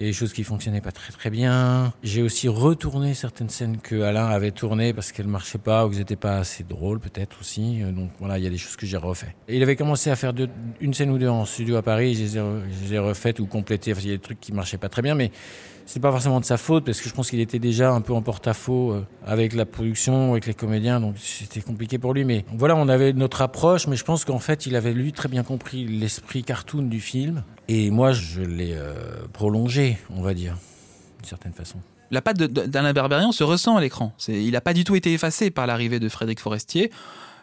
il 0.00 0.04
y 0.04 0.08
a 0.08 0.10
des 0.12 0.16
choses 0.16 0.32
qui 0.32 0.44
fonctionnaient 0.44 0.80
pas 0.80 0.92
très 0.92 1.12
très 1.12 1.28
bien. 1.28 1.92
J'ai 2.02 2.22
aussi 2.22 2.48
retourné 2.48 3.12
certaines 3.12 3.50
scènes 3.50 3.76
que 3.76 4.00
Alain 4.00 4.28
avait 4.28 4.50
tournées 4.50 4.94
parce 4.94 5.12
qu'elles 5.12 5.26
marchaient 5.26 5.58
pas 5.58 5.84
ou 5.84 5.90
qu'elles 5.90 5.98
n'étaient 5.98 6.16
pas 6.16 6.38
assez 6.38 6.64
drôles 6.64 7.00
peut-être 7.00 7.38
aussi. 7.40 7.82
Euh, 7.82 7.92
donc 7.92 8.10
voilà, 8.18 8.38
il 8.38 8.44
y 8.44 8.46
a 8.46 8.50
des 8.50 8.58
choses 8.58 8.76
que 8.76 8.86
j'ai 8.86 8.96
refait. 8.96 9.34
Et 9.46 9.56
il 9.56 9.62
avait 9.62 9.76
commencé 9.76 10.10
à 10.10 10.16
faire 10.16 10.32
une 10.80 10.94
scène 10.94 11.10
ou 11.10 11.18
deux 11.18 11.28
en 11.28 11.44
studio 11.44 11.76
à 11.76 11.82
Paris. 11.82 12.14
Je 12.14 12.38
les 12.84 12.94
ai, 12.94 12.98
refaites 12.98 13.40
ou 13.40 13.46
complétées. 13.46 13.92
il 13.92 14.06
y 14.06 14.12
a 14.12 14.16
des 14.16 14.22
trucs 14.22 14.40
qui 14.40 14.52
marchaient 14.52 14.78
pas 14.78 14.88
très 14.88 15.02
bien, 15.02 15.14
mais 15.14 15.32
c'est 15.86 16.00
pas 16.00 16.10
forcément 16.10 16.40
de 16.40 16.44
sa 16.44 16.56
faute 16.56 16.84
parce 16.84 17.00
que 17.00 17.08
je 17.08 17.14
pense 17.14 17.30
qu'il 17.30 17.40
était 17.40 17.58
déjà 17.58 17.92
un 17.92 18.00
peu 18.00 18.12
en 18.12 18.22
porte-à-faux 18.22 18.92
euh, 18.92 19.06
avec 19.24 19.54
la 19.54 19.66
production, 19.66 20.32
avec 20.32 20.46
les 20.46 20.54
comédiens, 20.54 21.00
donc 21.00 21.16
c'était 21.18 21.60
compliqué 21.60 21.98
pour 21.98 22.14
lui. 22.14 22.24
Mais 22.24 22.44
voilà, 22.54 22.76
on 22.76 22.88
avait 22.88 23.12
notre 23.12 23.42
approche, 23.42 23.86
mais 23.86 23.96
je 23.96 24.04
pense 24.04 24.24
qu'en 24.24 24.38
fait, 24.38 24.66
il 24.66 24.76
avait 24.76 24.92
lui 24.92 25.12
très 25.12 25.28
bien 25.28 25.42
compris 25.42 25.86
l'esprit 25.86 26.42
cartoon 26.44 26.82
du 26.82 27.00
film. 27.00 27.42
Et 27.68 27.90
moi, 27.90 28.12
je 28.12 28.40
l'ai 28.40 28.74
euh, 28.74 28.94
prolongé, 29.32 29.98
on 30.10 30.22
va 30.22 30.34
dire, 30.34 30.56
d'une 31.20 31.28
certaine 31.28 31.52
façon. 31.52 31.78
La 32.10 32.22
patte 32.22 32.38
d'Alain 32.38 32.92
Berberian 32.92 33.30
se 33.30 33.44
ressent 33.44 33.76
à 33.76 33.80
l'écran. 33.80 34.12
Il 34.26 34.50
n'a 34.50 34.60
pas 34.60 34.74
du 34.74 34.82
tout 34.82 34.96
été 34.96 35.12
effacé 35.12 35.50
par 35.50 35.66
l'arrivée 35.66 36.00
de 36.00 36.08
Frédéric 36.08 36.40
Forestier. 36.40 36.90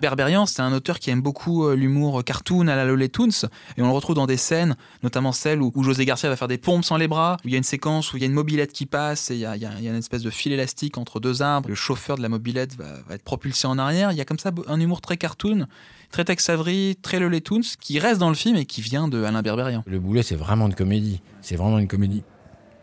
Berberian, 0.01 0.45
c'est 0.45 0.61
un 0.61 0.73
auteur 0.73 0.99
qui 0.99 1.09
aime 1.09 1.21
beaucoup 1.21 1.65
euh, 1.65 1.75
l'humour 1.75 2.23
cartoon 2.23 2.67
à 2.67 2.75
la 2.75 2.85
Looney 2.85 3.09
Tunes, 3.09 3.31
et 3.77 3.81
on 3.81 3.87
le 3.87 3.93
retrouve 3.93 4.15
dans 4.15 4.27
des 4.27 4.37
scènes, 4.37 4.75
notamment 5.01 5.31
celle 5.31 5.59
où, 5.59 5.71
José 5.83 6.05
Garcia 6.05 6.29
va 6.29 6.35
faire 6.35 6.47
des 6.47 6.59
pompes 6.59 6.85
sans 6.85 6.97
les 6.97 7.07
bras, 7.07 7.37
où 7.43 7.47
il 7.47 7.51
y 7.51 7.55
a 7.55 7.57
une 7.57 7.63
séquence 7.63 8.13
où 8.13 8.17
il 8.17 8.19
y 8.19 8.23
a 8.23 8.27
une 8.27 8.33
mobilette 8.33 8.73
qui 8.73 8.85
passe, 8.85 9.31
et 9.31 9.35
il 9.35 9.39
y 9.39 9.45
a, 9.45 9.55
une 9.55 9.95
espèce 9.95 10.21
de 10.21 10.29
fil 10.29 10.51
élastique 10.51 10.99
entre 10.99 11.19
deux 11.19 11.41
arbres, 11.41 11.69
le 11.69 11.75
chauffeur 11.75 12.17
de 12.17 12.21
la 12.21 12.29
mobilette 12.29 12.75
va, 12.75 12.85
être 13.09 13.23
propulsé 13.23 13.67
en 13.67 13.79
arrière, 13.79 14.11
il 14.11 14.17
y 14.17 14.21
a 14.21 14.25
comme 14.25 14.39
ça 14.39 14.51
un 14.67 14.79
humour 14.79 15.01
très 15.01 15.17
cartoon, 15.17 15.65
très 16.11 16.25
Tex 16.25 16.47
Avery, 16.49 16.95
très 17.01 17.19
Looney 17.19 17.41
Tunes, 17.41 17.63
qui 17.79 17.97
reste 17.97 18.19
dans 18.19 18.29
le 18.29 18.35
film 18.35 18.55
et 18.55 18.65
qui 18.65 18.81
vient 18.81 19.07
de 19.07 19.23
Alain 19.23 19.41
Berberian. 19.41 19.83
Le 19.87 19.99
boulet, 19.99 20.21
c'est 20.21 20.35
vraiment 20.35 20.67
une 20.67 20.75
comédie, 20.75 21.21
c'est 21.41 21.55
vraiment 21.55 21.79
une 21.79 21.87
comédie. 21.87 22.23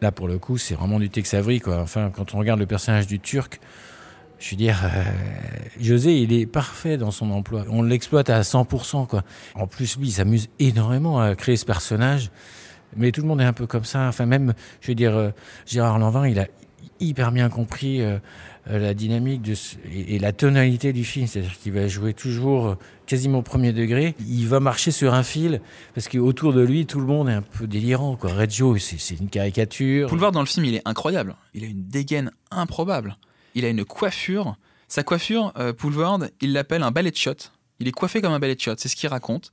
Là, 0.04 0.12
pour 0.12 0.28
le 0.28 0.38
coup, 0.38 0.58
c'est 0.58 0.74
vraiment 0.74 1.00
du 1.00 1.08
Tex 1.08 1.32
Avery, 1.32 1.60
quoi. 1.60 1.78
Enfin, 1.80 2.10
quand 2.14 2.34
on 2.34 2.38
regarde 2.38 2.60
le 2.60 2.66
personnage 2.66 3.06
du 3.06 3.20
Turc, 3.20 3.58
je 4.38 4.50
veux 4.50 4.56
dire, 4.58 4.82
euh, 4.84 5.02
José, 5.80 6.20
il 6.20 6.34
est 6.34 6.44
parfait 6.44 6.98
dans 6.98 7.10
son 7.10 7.30
emploi. 7.30 7.64
On 7.70 7.80
l'exploite 7.80 8.28
à 8.28 8.42
100%, 8.42 9.06
quoi. 9.06 9.22
En 9.54 9.66
plus, 9.66 9.96
lui, 9.96 10.08
il 10.08 10.12
s'amuse 10.12 10.50
énormément 10.58 11.22
à 11.22 11.34
créer 11.34 11.56
ce 11.56 11.64
personnage. 11.64 12.30
Mais 12.98 13.12
tout 13.12 13.22
le 13.22 13.28
monde 13.28 13.40
est 13.40 13.46
un 13.46 13.54
peu 13.54 13.66
comme 13.66 13.86
ça. 13.86 14.06
Enfin, 14.06 14.26
même, 14.26 14.52
je 14.82 14.88
veux 14.88 14.94
dire, 14.94 15.16
euh, 15.16 15.30
Gérard 15.64 15.98
Lanvin, 15.98 16.28
il 16.28 16.38
a 16.38 16.48
hyper 17.00 17.32
bien 17.32 17.48
compris 17.48 18.00
euh, 18.00 18.18
la 18.66 18.94
dynamique 18.94 19.42
de 19.42 19.54
et, 19.92 20.18
la 20.18 20.32
tonalité 20.32 20.92
du 20.92 21.04
film. 21.04 21.26
C'est-à-dire 21.26 21.58
qu'il 21.58 21.72
va 21.72 21.88
jouer 21.88 22.14
toujours 22.14 22.76
quasiment 23.06 23.38
au 23.38 23.42
premier 23.42 23.72
degré. 23.72 24.14
Il 24.26 24.46
va 24.48 24.60
marcher 24.60 24.90
sur 24.90 25.14
un 25.14 25.22
fil 25.22 25.60
parce 25.94 26.08
qu'autour 26.08 26.52
de 26.52 26.60
lui, 26.60 26.86
tout 26.86 27.00
le 27.00 27.06
monde 27.06 27.28
est 27.28 27.34
un 27.34 27.42
peu 27.42 27.66
délirant. 27.66 28.16
Quoi. 28.16 28.32
Reggio, 28.32 28.76
c'est 28.78 29.18
une 29.20 29.28
caricature. 29.28 30.08
Pour 30.08 30.18
dans 30.32 30.40
le 30.40 30.46
film, 30.46 30.64
il 30.66 30.74
est 30.74 30.82
incroyable. 30.84 31.36
Il 31.52 31.64
a 31.64 31.66
une 31.66 31.86
dégaine 31.86 32.30
improbable 32.50 33.16
il 33.54 33.64
a 33.64 33.68
une 33.68 33.84
coiffure. 33.84 34.56
Sa 34.88 35.02
coiffure, 35.02 35.52
euh, 35.58 35.72
il 36.40 36.52
l'appelle 36.52 36.82
un 36.82 36.90
ballet 36.90 37.12
shot. 37.14 37.34
Il 37.80 37.88
est 37.88 37.92
coiffé 37.92 38.20
comme 38.20 38.32
un 38.32 38.38
ballet 38.38 38.56
shot, 38.58 38.74
c'est 38.76 38.88
ce 38.88 38.96
qu'il 38.96 39.08
raconte. 39.08 39.52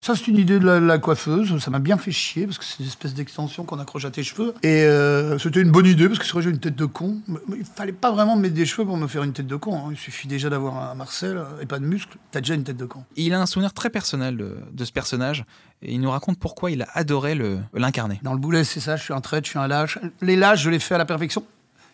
Ça, 0.00 0.14
c'est 0.14 0.28
une 0.28 0.38
idée 0.38 0.58
de 0.58 0.68
la, 0.68 0.98
coiffeuse. 0.98 1.58
Ça 1.58 1.70
m'a 1.70 1.80
bien 1.80 1.98
fait 1.98 2.12
chier 2.12 2.46
parce 2.46 2.58
que 2.58 2.64
c'est 2.64 2.78
une 2.80 2.86
espèce 2.86 3.14
d'extension 3.14 3.64
qu'on 3.64 3.78
accroche 3.78 4.04
à 4.04 4.10
tes 4.10 4.22
cheveux. 4.22 4.54
Et 4.62 4.84
euh, 4.84 5.38
c'était 5.38 5.60
une 5.60 5.70
bonne 5.70 5.86
idée 5.86 6.06
parce 6.06 6.18
que 6.18 6.24
c'est 6.24 6.32
vrai 6.32 6.42
j'ai 6.42 6.50
une 6.50 6.60
tête 6.60 6.76
de 6.76 6.84
con. 6.84 7.18
il 7.48 7.64
fallait 7.64 7.92
pas 7.92 8.12
vraiment 8.12 8.36
mettre 8.36 8.54
des 8.54 8.64
cheveux 8.64 8.86
pour 8.86 8.96
me 8.96 9.06
faire 9.06 9.24
une 9.24 9.32
tête 9.32 9.46
de 9.48 9.56
con. 9.56 9.76
Hein. 9.76 9.88
Il 9.90 9.98
suffit 9.98 10.28
déjà 10.28 10.48
d'avoir 10.48 10.90
un 10.90 10.94
Marcel 10.94 11.42
et 11.60 11.66
pas 11.66 11.78
de 11.78 11.84
muscles. 11.84 12.16
T'as 12.30 12.40
déjà 12.40 12.54
une 12.54 12.64
tête 12.64 12.76
de 12.76 12.86
con. 12.86 13.04
Il 13.16 13.34
a 13.34 13.40
un 13.40 13.46
souvenir 13.46 13.72
très 13.74 13.90
personnel 13.90 14.36
de, 14.36 14.84
ce 14.84 14.92
personnage 14.92 15.44
et 15.82 15.92
il 15.92 16.00
nous 16.00 16.10
raconte 16.10 16.38
pourquoi 16.38 16.70
il 16.70 16.82
a 16.82 16.88
adoré 16.94 17.36
l'incarner. 17.74 18.20
Dans 18.22 18.32
le 18.32 18.40
boulet, 18.40 18.64
c'est 18.64 18.80
ça. 18.80 18.96
Je 18.96 19.02
suis 19.02 19.12
un 19.12 19.20
traître, 19.20 19.46
je 19.46 19.50
suis 19.50 19.58
un 19.58 19.68
lâche. 19.68 19.98
Les 20.22 20.36
lâches, 20.36 20.62
je 20.62 20.70
les 20.70 20.78
fais 20.78 20.94
à 20.94 20.98
la 20.98 21.06
perfection 21.06 21.44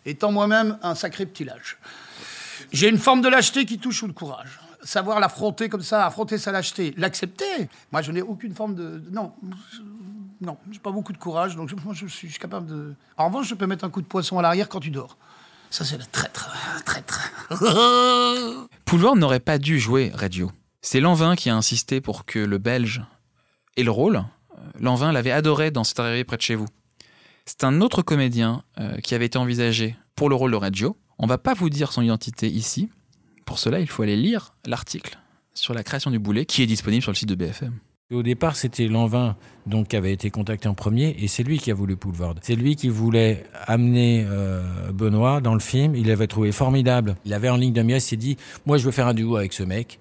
étant 0.07 0.33
moi-même 0.33 0.79
un 0.83 0.95
sacré 0.95 1.27
petit 1.27 1.45
lâche. 1.45 1.79
J'ai 2.73 2.89
une 2.89 2.99
forme 2.99 3.21
de 3.21 3.29
lâcheté 3.29 3.65
qui 3.65 3.79
touche 3.79 4.03
au 4.03 4.09
courage. 4.09 4.61
Savoir 4.85 5.19
l'affronter 5.19 5.69
comme 5.69 5.83
ça, 5.83 6.07
affronter 6.07 6.39
sa 6.39 6.53
lâcheté, 6.53 6.95
l'accepter. 6.97 7.69
Moi, 7.91 8.03
je 8.03 8.13
n'ai 8.13 8.23
aucune 8.23 8.55
forme 8.55 8.75
de. 8.75 9.03
Non, 9.11 9.33
non, 10.41 10.59
j'ai 10.71 10.79
pas 10.79 10.91
beaucoup 10.91 11.13
de 11.13 11.19
courage, 11.19 11.57
donc 11.57 11.69
je, 11.69 11.75
moi, 11.85 11.95
je 11.95 12.07
suis 12.07 12.29
capable 12.33 12.67
de. 12.67 12.95
En 13.17 13.27
revanche, 13.29 13.49
je 13.49 13.55
peux 13.55 13.67
mettre 13.67 13.85
un 13.85 13.91
coup 13.91 14.03
de 14.03 14.07
poisson 14.07 14.39
à 14.39 14.43
l'arrière 14.43 14.69
quand 14.69 14.81
tu 14.81 14.91
dors. 14.91 15.17
Ça, 15.71 15.85
c'est 15.85 15.97
le 15.97 16.05
traître. 16.05 16.55
Traître. 16.85 17.33
Poulvord 18.85 19.17
n'aurait 19.17 19.41
pas 19.41 19.59
dû 19.59 19.81
jouer 19.81 20.13
Radio. 20.15 20.53
C'est 20.83 21.01
Lanvin 21.01 21.35
qui 21.35 21.51
a 21.51 21.57
insisté 21.57 22.01
pour 22.01 22.27
que 22.27 22.39
le 22.39 22.59
Belge 22.59 23.03
ait 23.77 23.83
le 23.83 23.91
rôle. 23.91 24.25
Lanvin 24.79 25.13
l'avait 25.13 25.33
adoré 25.33 25.71
dans 25.71 25.83
C'est 25.83 25.99
arrivé 25.99 26.25
près 26.25 26.37
de 26.37 26.43
chez 26.43 26.55
vous. 26.55 26.69
C'est 27.47 27.65
un 27.65 27.81
autre 27.81 28.03
comédien 28.03 28.63
euh, 28.79 28.99
qui 28.99 29.15
avait 29.15 29.27
été 29.27 29.39
envisagé 29.39 29.97
pour 30.15 30.29
le 30.29 30.35
rôle 30.35 30.53
de 30.53 30.57
Reggio. 30.57 30.97
On 31.19 31.27
va 31.27 31.39
pas 31.39 31.55
vous 31.55 31.71
dire 31.71 31.93
son 31.93 32.03
identité 32.03 32.49
ici. 32.49 32.91
Pour 33.45 33.59
cela, 33.59 33.81
il 33.81 33.89
faut 33.89 34.03
aller 34.03 34.17
lire 34.17 34.55
l'article 34.67 35.19
sur 35.55 35.75
la 35.75 35.83
création 35.83 36.11
du 36.11 36.19
boulet 36.19 36.47
qui 36.47 36.63
est 36.63 36.67
disponible 36.67 37.03
sur 37.03 37.13
le 37.13 37.17
site 37.17 37.29
de 37.29 37.35
BFM. 37.35 37.73
Au 38.13 38.23
départ, 38.23 38.55
c'était 38.55 38.87
Lanvin 38.87 39.35
donc, 39.67 39.89
qui 39.89 39.97
avait 39.97 40.13
été 40.13 40.31
contacté 40.31 40.69
en 40.69 40.75
premier 40.75 41.17
et 41.19 41.27
c'est 41.27 41.43
lui 41.43 41.59
qui 41.59 41.71
a 41.71 41.75
voulu 41.75 41.97
Poulvard. 41.97 42.35
C'est 42.43 42.55
lui 42.55 42.77
qui 42.77 42.89
voulait 42.89 43.45
amener 43.67 44.25
euh, 44.29 44.93
Benoît 44.93 45.41
dans 45.41 45.55
le 45.55 45.61
film. 45.61 45.95
Il 45.97 46.09
l'avait 46.09 46.27
trouvé 46.27 46.53
formidable. 46.53 47.17
Il 47.25 47.33
avait 47.33 47.49
en 47.49 47.57
ligne 47.57 47.73
de 47.73 47.83
mire, 47.83 47.97
il 47.97 48.03
s'est 48.03 48.17
dit 48.17 48.37
Moi, 48.67 48.77
je 48.77 48.85
veux 48.85 48.91
faire 48.93 49.07
un 49.07 49.15
duo 49.15 49.37
avec 49.37 49.53
ce 49.53 49.63
mec. 49.63 49.99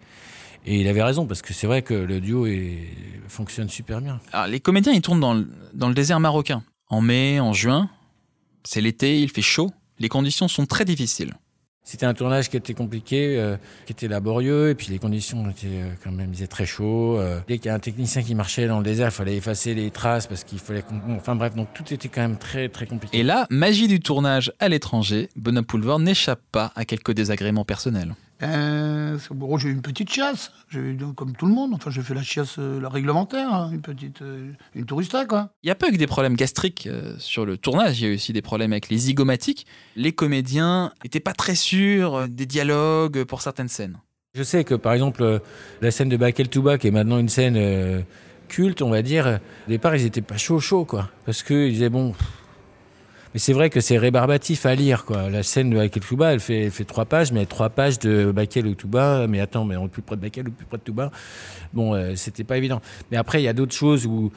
Et 0.65 0.81
il 0.81 0.87
avait 0.87 1.03
raison, 1.03 1.25
parce 1.25 1.41
que 1.41 1.53
c'est 1.53 1.67
vrai 1.67 1.81
que 1.81 1.93
le 1.93 2.21
duo 2.21 2.45
fonctionne 3.27 3.69
super 3.69 3.99
bien. 4.01 4.19
Alors, 4.31 4.47
les 4.47 4.59
comédiens, 4.59 4.93
ils 4.93 5.01
tournent 5.01 5.19
dans 5.19 5.43
dans 5.73 5.87
le 5.87 5.93
désert 5.93 6.19
marocain 6.19 6.63
en 6.89 7.01
mai, 7.01 7.39
en 7.39 7.53
juin. 7.53 7.89
C'est 8.63 8.81
l'été, 8.81 9.19
il 9.21 9.29
fait 9.29 9.41
chaud. 9.41 9.71
Les 9.99 10.09
conditions 10.09 10.47
sont 10.47 10.65
très 10.65 10.85
difficiles. 10.85 11.33
C'était 11.85 12.05
un 12.05 12.13
tournage 12.13 12.49
qui 12.49 12.55
était 12.55 12.73
compliqué, 12.73 13.37
euh, 13.37 13.57
qui 13.85 13.91
était 13.91 14.07
laborieux, 14.07 14.69
et 14.69 14.75
puis 14.75 14.87
les 14.89 14.99
conditions 14.99 15.49
étaient 15.49 15.67
euh, 15.67 15.89
quand 16.01 16.11
même 16.11 16.31
très 16.49 16.65
chaud. 16.65 17.19
Euh. 17.19 17.41
dès 17.47 17.57
qu'il 17.57 17.67
y 17.67 17.69
a 17.69 17.73
un 17.73 17.79
technicien 17.79 18.23
qui 18.23 18.35
marchait 18.35 18.67
dans 18.67 18.77
le 18.77 18.85
désert, 18.85 19.09
il 19.09 19.11
fallait 19.11 19.35
effacer 19.35 19.73
les 19.73 19.91
traces 19.91 20.25
parce 20.25 20.45
qu'il 20.45 20.59
fallait. 20.59 20.83
Enfin 21.09 21.35
bref, 21.35 21.55
donc 21.55 21.67
tout 21.73 21.93
était 21.93 22.07
quand 22.07 22.21
même 22.21 22.37
très 22.37 22.69
très 22.69 22.85
compliqué. 22.85 23.19
Et 23.19 23.23
là, 23.23 23.47
magie 23.49 23.89
du 23.89 23.99
tournage 23.99 24.53
à 24.59 24.69
l'étranger, 24.69 25.27
Benoît 25.35 25.63
Poulvord 25.63 25.99
n'échappe 25.99 26.41
pas 26.53 26.71
à 26.75 26.85
quelques 26.85 27.11
désagréments 27.11 27.65
personnels. 27.65 28.15
Euh, 28.41 29.17
j'ai 29.57 29.69
eu 29.69 29.71
une 29.71 29.81
petite 29.81 30.11
chiasse, 30.11 30.51
j'ai 30.69 30.97
comme 31.15 31.33
tout 31.33 31.45
le 31.45 31.53
monde. 31.53 31.73
Enfin, 31.73 31.91
j'ai 31.91 32.01
fait 32.01 32.13
la 32.13 32.23
chiasse 32.23 32.55
euh, 32.59 32.81
la 32.81 32.89
réglementaire, 32.89 33.53
hein, 33.53 33.69
une 33.71 33.81
petite, 33.81 34.21
euh, 34.21 34.51
une 34.75 34.85
tourista 34.85 35.25
quoi. 35.25 35.51
Il 35.63 35.67
y 35.67 35.71
a 35.71 35.75
pas 35.75 35.87
eu 35.89 35.91
que 35.91 35.97
des 35.97 36.07
problèmes 36.07 36.35
gastriques 36.35 36.87
euh, 36.87 37.15
sur 37.19 37.45
le 37.45 37.57
tournage. 37.57 37.99
Il 37.99 38.03
y 38.03 38.07
a 38.07 38.11
eu 38.11 38.15
aussi 38.15 38.33
des 38.33 38.41
problèmes 38.41 38.73
avec 38.73 38.89
les 38.89 38.97
zygomatiques. 38.97 39.65
Les 39.95 40.11
comédiens 40.11 40.91
n'étaient 41.03 41.19
pas 41.19 41.33
très 41.33 41.55
sûrs 41.55 42.27
des 42.27 42.45
dialogues 42.45 43.23
pour 43.23 43.41
certaines 43.41 43.69
scènes. 43.69 43.97
Je 44.33 44.43
sais 44.43 44.63
que 44.63 44.75
par 44.75 44.93
exemple 44.93 45.41
la 45.81 45.91
scène 45.91 46.09
de 46.09 46.17
Bakel 46.17 46.49
Touba, 46.49 46.77
qui 46.77 46.87
est 46.87 46.91
maintenant 46.91 47.19
une 47.19 47.29
scène 47.29 48.03
culte, 48.47 48.81
on 48.81 48.89
va 48.89 49.03
dire. 49.03 49.39
Au 49.67 49.69
départ, 49.69 49.95
ils 49.95 50.05
étaient 50.05 50.21
pas 50.21 50.37
chaud 50.37 50.59
chaud 50.59 50.85
quoi, 50.85 51.11
parce 51.25 51.43
qu'ils 51.43 51.71
disaient 51.71 51.89
bon. 51.89 52.13
Mais 53.33 53.39
c'est 53.39 53.53
vrai 53.53 53.69
que 53.69 53.79
c'est 53.79 53.97
rébarbatif 53.97 54.65
à 54.65 54.75
lire, 54.75 55.05
quoi. 55.05 55.29
La 55.29 55.41
scène 55.41 55.71
de 55.71 55.75
Bakel 55.75 56.03
Touba, 56.03 56.33
elle 56.33 56.39
fait, 56.39 56.69
fait 56.69 56.85
trois 56.85 57.05
pages, 57.05 57.31
mais 57.31 57.45
trois 57.47 57.69
pages 57.69 57.97
de 57.97 58.31
Bakel 58.31 58.67
ou 58.67 58.75
Touba. 58.75 59.25
Mais 59.27 59.39
attends, 59.39 59.65
mais 59.65 59.75
on 59.75 59.85
est 59.85 59.89
plus 59.89 60.03
près 60.03 60.15
de 60.15 60.21
Bakel 60.21 60.47
ou 60.47 60.51
plus 60.51 60.65
près 60.65 60.77
de 60.77 60.83
Touba. 60.83 61.11
Bon, 61.73 61.95
euh, 61.95 62.13
c'était 62.15 62.43
pas 62.43 62.57
évident. 62.57 62.79
Mais 63.09 63.17
après, 63.17 63.41
il 63.41 63.45
y 63.45 63.47
a 63.47 63.53
d'autres 63.53 63.73
choses 63.73 64.05
où 64.05 64.31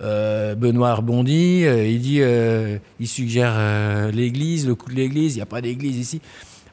euh, 0.00 0.54
Benoît 0.54 0.94
rebondit. 0.94 1.66
Euh, 1.66 1.86
il 1.86 2.00
dit, 2.00 2.20
il 3.00 3.08
suggère 3.08 4.10
l'église, 4.12 4.66
le 4.66 4.74
coup 4.74 4.90
de 4.90 4.96
l'église. 4.96 5.34
Il 5.34 5.38
n'y 5.38 5.42
a 5.42 5.46
pas 5.46 5.60
d'église 5.60 5.98
ici. 5.98 6.22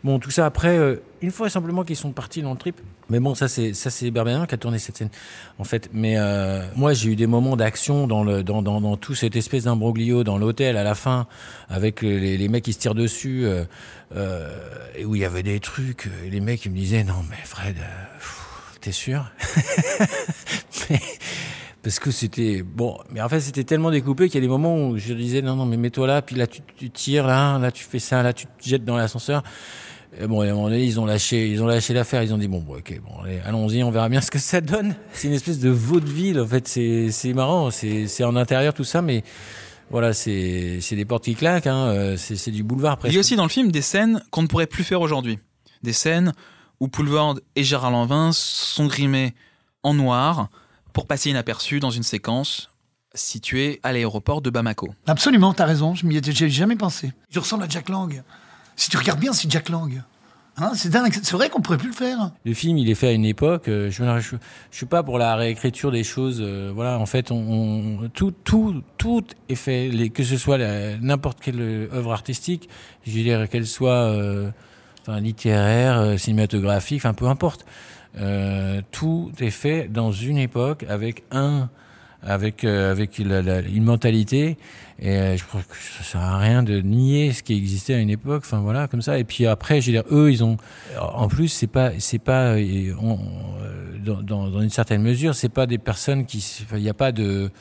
Bon, 0.06 0.20
tout 0.20 0.30
ça 0.30 0.46
après, 0.46 0.78
euh, 0.78 1.02
une 1.22 1.32
fois 1.32 1.50
simplement 1.50 1.84
qu'ils 1.84 1.96
sont 1.96 2.12
partis 2.12 2.44
dans 2.44 2.52
le 2.52 2.60
trip. 2.60 2.80
Mais 3.10 3.20
bon, 3.20 3.34
ça 3.34 3.48
c'est 3.48 3.74
ça 3.74 3.90
c'est 3.90 4.12
qui 4.12 4.20
a 4.20 4.46
tourné 4.58 4.78
cette 4.78 4.98
scène, 4.98 5.10
en 5.58 5.64
fait. 5.64 5.90
Mais 5.94 6.14
euh, 6.20 6.64
moi, 6.76 6.94
j'ai 6.94 7.10
eu 7.10 7.16
des 7.16 7.26
moments 7.26 7.56
d'action 7.56 8.06
dans 8.06 8.24
le 8.24 8.44
dans, 8.44 8.62
dans, 8.62 8.82
dans 8.82 8.98
tout 8.98 9.16
cette 9.16 9.36
espèce 9.36 9.64
d'imbroglio 9.64 10.24
dans 10.24 10.38
l'hôtel 10.38 10.78
à 10.78 10.84
la 10.84 10.94
fin, 10.94 11.26
avec 11.70 12.04
les, 12.04 12.48
mecs 12.50 12.66
qui 12.66 12.74
se 12.74 12.78
tirent 12.78 12.94
dessus, 12.94 13.48
euh 13.48 13.66
et 14.96 15.06
où 15.06 15.16
il 15.16 15.22
y 15.22 15.26
avait 15.26 15.42
des 15.42 15.60
trucs. 15.60 16.08
Et 16.24 16.30
les 16.30 16.40
mecs 16.40 16.64
ils 16.66 16.72
me 16.72 16.78
disaient 16.78 17.04
non 17.04 17.26
mais 17.28 17.38
Fred, 17.44 17.78
t'es 18.82 18.92
sûr? 18.92 19.32
Parce 21.82 21.98
que 22.00 22.12
c'était 22.12 22.62
bon 22.62 23.00
mais 23.12 23.22
en 23.22 23.30
fait 23.30 23.40
c'était 23.40 23.64
tellement 23.64 23.90
découpé 23.90 24.28
qu'il 24.28 24.36
y 24.36 24.38
a 24.38 24.42
des 24.42 24.48
moments 24.48 24.88
où 24.88 24.98
je 25.00 25.14
disais 25.14 25.42
non 25.42 25.56
non 25.56 25.66
mais 25.66 25.78
mets-toi 25.78 26.06
là 26.08 26.22
puis 26.22 26.36
là 26.36 26.46
tu, 26.48 26.62
tu 26.78 26.90
tires 26.90 27.28
là 27.28 27.60
là 27.60 27.72
tu 27.72 27.84
fais 27.84 28.00
ça 28.00 28.24
là 28.24 28.34
tu 28.34 28.48
te 28.48 28.68
jettes 28.68 28.86
dans 28.86 28.98
l'ascenseur 28.98 29.44
et 30.20 30.28
bon, 30.28 30.42
à 30.42 30.46
un 30.46 30.54
moment 30.54 30.70
donné, 30.70 30.84
ils 30.84 31.00
ont 31.00 31.06
lâché, 31.06 31.50
ils 31.50 31.62
ont 31.62 31.66
lâché 31.66 31.94
l'affaire. 31.94 32.24
Ils 32.24 32.34
ont 32.34 32.38
dit 32.38 32.48
bon, 32.48 32.66
ok, 32.70 33.02
bon, 33.02 33.12
allons-y, 33.46 33.84
on 33.84 33.92
verra 33.92 34.10
bien 34.10 34.22
ce 34.22 34.32
que 34.32 34.40
ça 34.40 34.62
donne. 34.62 34.96
C'est 35.14 35.28
une 35.28 35.34
espèce 35.34 35.60
de 35.60 35.70
vaudeville, 35.70 36.40
en 36.40 36.48
fait. 36.48 36.68
C'est, 36.68 37.12
c'est 37.12 37.34
marrant. 37.34 37.72
C'est, 37.72 38.08
c'est 38.08 38.24
en 38.24 38.36
intérieur 38.36 38.74
tout 38.74 38.84
ça, 38.84 39.02
mais 39.02 39.24
voilà, 39.90 40.14
c'est, 40.14 40.80
c'est 40.82 40.96
des 40.96 41.06
portes 41.06 41.26
qui 41.26 41.36
claquent. 41.36 41.68
Hein. 41.68 41.88
Euh, 41.88 42.18
c'est, 42.18 42.36
c'est 42.38 42.52
du 42.52 42.64
boulevard 42.64 42.98
presque. 42.98 43.14
Il 43.14 43.16
y 43.16 43.18
a 43.18 43.20
aussi 43.20 43.36
dans 43.36 43.44
le 43.44 43.50
film 43.50 43.72
des 43.72 43.82
scènes 43.82 44.24
qu'on 44.32 44.44
ne 44.44 44.48
pourrait 44.48 44.68
plus 44.68 44.84
faire 44.84 45.02
aujourd'hui. 45.02 45.38
Des 45.84 45.94
scènes 45.94 46.34
où 46.80 46.88
Poulvord 46.88 47.40
et 47.56 47.64
Gérard 47.64 47.92
Lanvin 47.92 48.32
sont 48.34 48.88
grimés 48.88 49.34
en 49.84 49.94
noir 49.94 50.50
pour 50.94 51.08
passer 51.08 51.30
inaperçus 51.30 51.80
dans 51.80 51.92
une 51.92 52.04
séquence 52.04 52.70
située 53.14 53.80
à 53.84 53.94
l'aéroport 53.94 54.42
de 54.42 54.50
Bamako. 54.50 54.94
Absolument, 55.08 55.54
t'as 55.54 55.66
raison. 55.66 55.96
Je 55.96 56.06
m'y 56.06 56.18
ai 56.18 56.50
jamais 56.50 56.76
pensé. 56.76 57.14
Je 57.30 57.40
ressemble 57.40 57.64
à 57.64 57.70
Jack 57.70 57.90
Lang. 57.90 58.24
Si 58.76 58.90
tu 58.90 58.98
regardes 58.98 59.20
bien, 59.20 59.34
c'est 59.34 59.50
Jack 59.50 59.70
Lang. 59.70 60.02
Hein, 60.58 60.72
c'est 60.74 60.90
vrai 61.34 61.50
qu'on 61.50 61.60
pourrait 61.60 61.78
plus 61.78 61.90
le 61.90 61.94
faire. 61.94 62.32
Le 62.46 62.54
film, 62.54 62.78
il 62.78 62.90
est 62.90 62.96
fait 62.96 63.10
à 63.10 63.12
une 63.12 63.26
époque. 63.26 63.68
Euh, 63.68 63.92
je, 63.92 64.04
je, 64.22 64.38
suis 64.72 64.86
pas 64.86 65.04
pour 65.04 65.20
la 65.20 65.36
réécriture 65.36 65.92
des 65.92 66.06
choses. 66.06 66.40
Euh, 66.40 66.72
voilà, 66.74 66.98
en 66.98 67.06
fait, 67.06 67.34
tout, 68.14 68.34
est 69.50 69.56
fait. 69.56 70.10
Que 70.14 70.24
ce 70.24 70.38
soit 70.38 70.58
n'importe 71.02 71.42
quelle 71.42 71.60
œuvre 71.92 72.14
artistique, 72.14 72.70
je 73.06 73.12
dirais 73.12 73.50
qu'elle 73.50 73.68
soit 73.68 74.10
euh, 74.10 74.50
littéraire, 75.10 76.18
cinématographique, 76.18 77.00
enfin 77.00 77.14
peu 77.14 77.28
importe. 77.28 77.66
tout 78.92 79.32
est 79.40 79.50
fait 79.50 79.90
dans 79.92 80.14
une 80.14 80.38
époque 80.38 80.86
avec 80.88 81.24
un 81.32 81.70
avec 82.26 82.64
avec 82.64 83.20
une 83.20 83.84
mentalité. 83.84 84.58
Et 84.98 85.38
je 85.38 85.44
crois 85.44 85.62
que 85.62 85.76
ça 85.98 86.04
sert 86.04 86.22
à 86.22 86.40
rien 86.40 86.64
de 86.64 86.80
nier 86.80 87.34
ce 87.34 87.44
qui 87.44 87.54
existait 87.54 87.96
à 87.96 88.00
une 88.00 88.10
époque. 88.10 88.44
Enfin 88.46 88.60
voilà, 88.60 88.88
comme 88.88 89.02
ça. 89.02 89.20
Et 89.20 89.24
puis 89.24 89.46
après, 89.46 89.82
je 89.82 89.88
veux 89.88 89.92
dire, 89.92 90.04
eux, 90.12 90.32
ils 90.32 90.44
ont. 90.44 90.58
En 91.00 91.28
plus, 91.28 91.50
c'est 91.50 91.68
pas 91.68 91.92
c'est 92.00 92.20
pas 92.20 92.56
dans, 94.04 94.22
dans, 94.22 94.50
dans, 94.50 94.62
une 94.62 94.70
certaine 94.70 95.02
mesure, 95.02 95.36
c'est 95.36 95.50
pas 95.50 95.66
des 95.66 95.78
personnes 95.78 96.26
qui. 96.26 96.64
Il 96.74 96.82
n'y 96.82 96.90
a 96.90 96.94
pas 96.94 97.12
de 97.12 97.52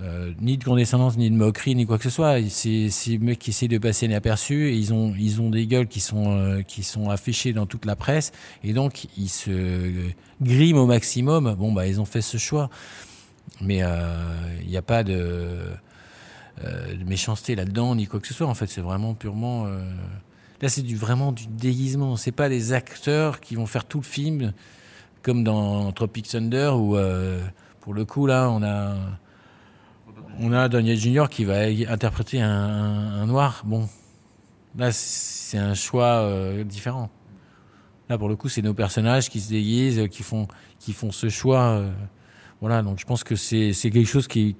euh, 0.00 0.30
ni 0.40 0.56
de 0.58 0.62
condescendance, 0.62 1.16
ni 1.16 1.28
de 1.28 1.34
moquerie, 1.34 1.74
ni 1.74 1.84
quoi 1.84 1.98
que 1.98 2.04
ce 2.04 2.10
soit. 2.10 2.36
C'est 2.48 2.88
des 3.08 3.18
mecs 3.18 3.40
qui 3.40 3.50
essaient 3.50 3.66
de 3.66 3.78
passer 3.78 4.06
inaperçus 4.06 4.68
et 4.68 4.76
ils 4.76 4.92
ont, 4.94 5.12
ils 5.18 5.40
ont 5.40 5.50
des 5.50 5.66
gueules 5.66 5.88
qui 5.88 5.98
sont, 5.98 6.38
euh, 6.38 6.62
qui 6.62 6.84
sont 6.84 7.10
affichées 7.10 7.52
dans 7.52 7.66
toute 7.66 7.84
la 7.84 7.96
presse 7.96 8.30
et 8.62 8.72
donc 8.72 9.06
ils 9.16 9.28
se 9.28 9.50
griment 10.40 10.78
au 10.78 10.86
maximum. 10.86 11.56
Bon, 11.58 11.72
bah, 11.72 11.88
ils 11.88 12.00
ont 12.00 12.04
fait 12.04 12.20
ce 12.20 12.36
choix. 12.36 12.70
Mais 13.60 13.82
euh, 13.82 14.14
il 14.62 14.68
n'y 14.68 14.76
a 14.76 14.82
pas 14.82 15.02
de, 15.02 15.58
de 16.62 17.04
méchanceté 17.04 17.54
là-dedans, 17.54 17.94
ni 17.94 18.06
quoi 18.06 18.20
que 18.20 18.26
ce 18.26 18.34
soit. 18.34 18.46
En 18.46 18.54
fait, 18.54 18.66
c'est 18.66 18.80
vraiment 18.80 19.14
purement. 19.14 19.66
Là, 20.60 20.68
c'est 20.68 20.82
du, 20.82 20.96
vraiment 20.96 21.32
du 21.32 21.46
déguisement. 21.46 22.16
C'est 22.16 22.32
pas 22.32 22.48
des 22.48 22.72
acteurs 22.72 23.40
qui 23.40 23.54
vont 23.54 23.66
faire 23.66 23.84
tout 23.84 23.98
le 23.98 24.04
film 24.04 24.52
comme 25.22 25.44
dans 25.44 25.92
Tropic 25.92 26.28
Thunder 26.28 26.72
où, 26.74 26.96
pour 27.80 27.94
le 27.94 28.04
coup, 28.04 28.26
là, 28.26 28.50
on 28.50 28.62
a 28.62 28.96
on 30.40 30.52
a 30.52 30.68
Daniel 30.68 30.96
Junior 30.96 31.28
qui 31.28 31.44
va 31.44 31.62
interpréter 31.88 32.40
un, 32.40 33.26
noir. 33.26 33.62
Bon, 33.64 33.88
là, 34.76 34.90
c'est 34.92 35.58
un 35.58 35.74
choix 35.74 36.22
euh, 36.22 36.64
différent. 36.64 37.10
Là, 38.08 38.18
pour 38.18 38.28
le 38.28 38.36
coup, 38.36 38.48
c'est 38.48 38.62
nos 38.62 38.74
personnages 38.74 39.28
qui 39.28 39.40
se 39.40 39.50
déguisent, 39.50 40.08
qui 40.10 40.22
font, 40.22 40.48
qui 40.78 40.92
font 40.92 41.10
ce 41.10 41.28
choix. 41.28 41.80
Euh, 41.80 41.90
voilà, 42.60 42.82
donc 42.82 42.98
je 42.98 43.06
pense 43.06 43.24
que 43.24 43.36
c'est 43.36 43.72
quelque 43.72 44.04
chose 44.04 44.26
qui, 44.26 44.54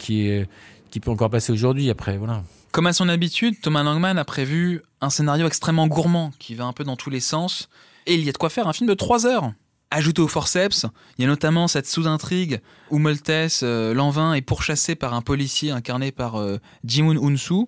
peut 1.02 1.10
encore 1.10 1.30
passer 1.30 1.52
aujourd'hui. 1.52 1.90
Après, 1.90 2.16
voilà. 2.16 2.42
Comme 2.72 2.86
à 2.86 2.92
son 2.92 3.08
habitude, 3.08 3.60
Thomas 3.60 3.82
Langman 3.82 4.18
a 4.18 4.24
prévu 4.24 4.82
un 5.00 5.10
scénario 5.10 5.46
extrêmement 5.46 5.86
gourmand 5.86 6.32
qui 6.38 6.54
va 6.54 6.64
un 6.64 6.72
peu 6.72 6.84
dans 6.84 6.96
tous 6.96 7.10
les 7.10 7.20
sens. 7.20 7.68
Et 8.06 8.14
il 8.14 8.24
y 8.24 8.28
a 8.28 8.32
de 8.32 8.38
quoi 8.38 8.50
faire 8.50 8.68
un 8.68 8.72
film 8.72 8.88
de 8.88 8.94
3 8.94 9.26
heures. 9.26 9.52
Ajouté 9.90 10.20
au 10.20 10.28
forceps, 10.28 10.84
il 11.16 11.22
y 11.22 11.24
a 11.24 11.28
notamment 11.28 11.66
cette 11.66 11.86
sous-intrigue 11.86 12.60
où 12.90 12.98
Moltes, 12.98 13.30
euh, 13.62 13.94
Lanvin, 13.94 14.34
est 14.34 14.42
pourchassé 14.42 14.94
par 14.94 15.14
un 15.14 15.22
policier 15.22 15.70
incarné 15.70 16.12
par 16.12 16.36
euh, 16.36 16.58
Jimun 16.84 17.16
Unsu. 17.16 17.64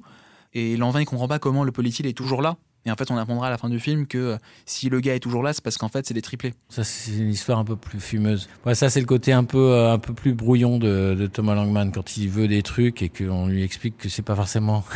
Et 0.52 0.76
Lanvin, 0.76 1.00
il 1.00 1.06
comprend 1.06 1.28
pas 1.28 1.38
comment 1.38 1.64
le 1.64 1.72
policier 1.72 2.06
est 2.06 2.12
toujours 2.12 2.42
là. 2.42 2.56
Et 2.86 2.90
en 2.90 2.96
fait, 2.96 3.10
on 3.10 3.16
apprendra 3.16 3.48
à 3.48 3.50
la 3.50 3.58
fin 3.58 3.68
du 3.68 3.78
film 3.78 4.06
que 4.06 4.18
euh, 4.18 4.36
si 4.64 4.88
le 4.88 5.00
gars 5.00 5.14
est 5.14 5.20
toujours 5.20 5.42
là, 5.42 5.52
c'est 5.52 5.62
parce 5.62 5.76
qu'en 5.76 5.88
fait, 5.88 6.06
c'est 6.06 6.14
des 6.14 6.22
triplés. 6.22 6.54
Ça, 6.70 6.82
c'est 6.82 7.12
une 7.12 7.28
histoire 7.28 7.58
un 7.58 7.64
peu 7.64 7.76
plus 7.76 8.00
fumeuse. 8.00 8.48
Ouais, 8.64 8.74
ça, 8.74 8.88
c'est 8.88 9.00
le 9.00 9.06
côté 9.06 9.32
un 9.32 9.44
peu, 9.44 9.86
un 9.86 9.98
peu 9.98 10.14
plus 10.14 10.32
brouillon 10.32 10.78
de, 10.78 11.14
de 11.14 11.26
Thomas 11.26 11.54
Langman 11.54 11.92
quand 11.92 12.16
il 12.16 12.30
veut 12.30 12.48
des 12.48 12.62
trucs 12.62 13.02
et 13.02 13.10
qu'on 13.10 13.48
lui 13.48 13.62
explique 13.62 13.98
que 13.98 14.08
c'est 14.08 14.22
pas 14.22 14.34
forcément 14.34 14.84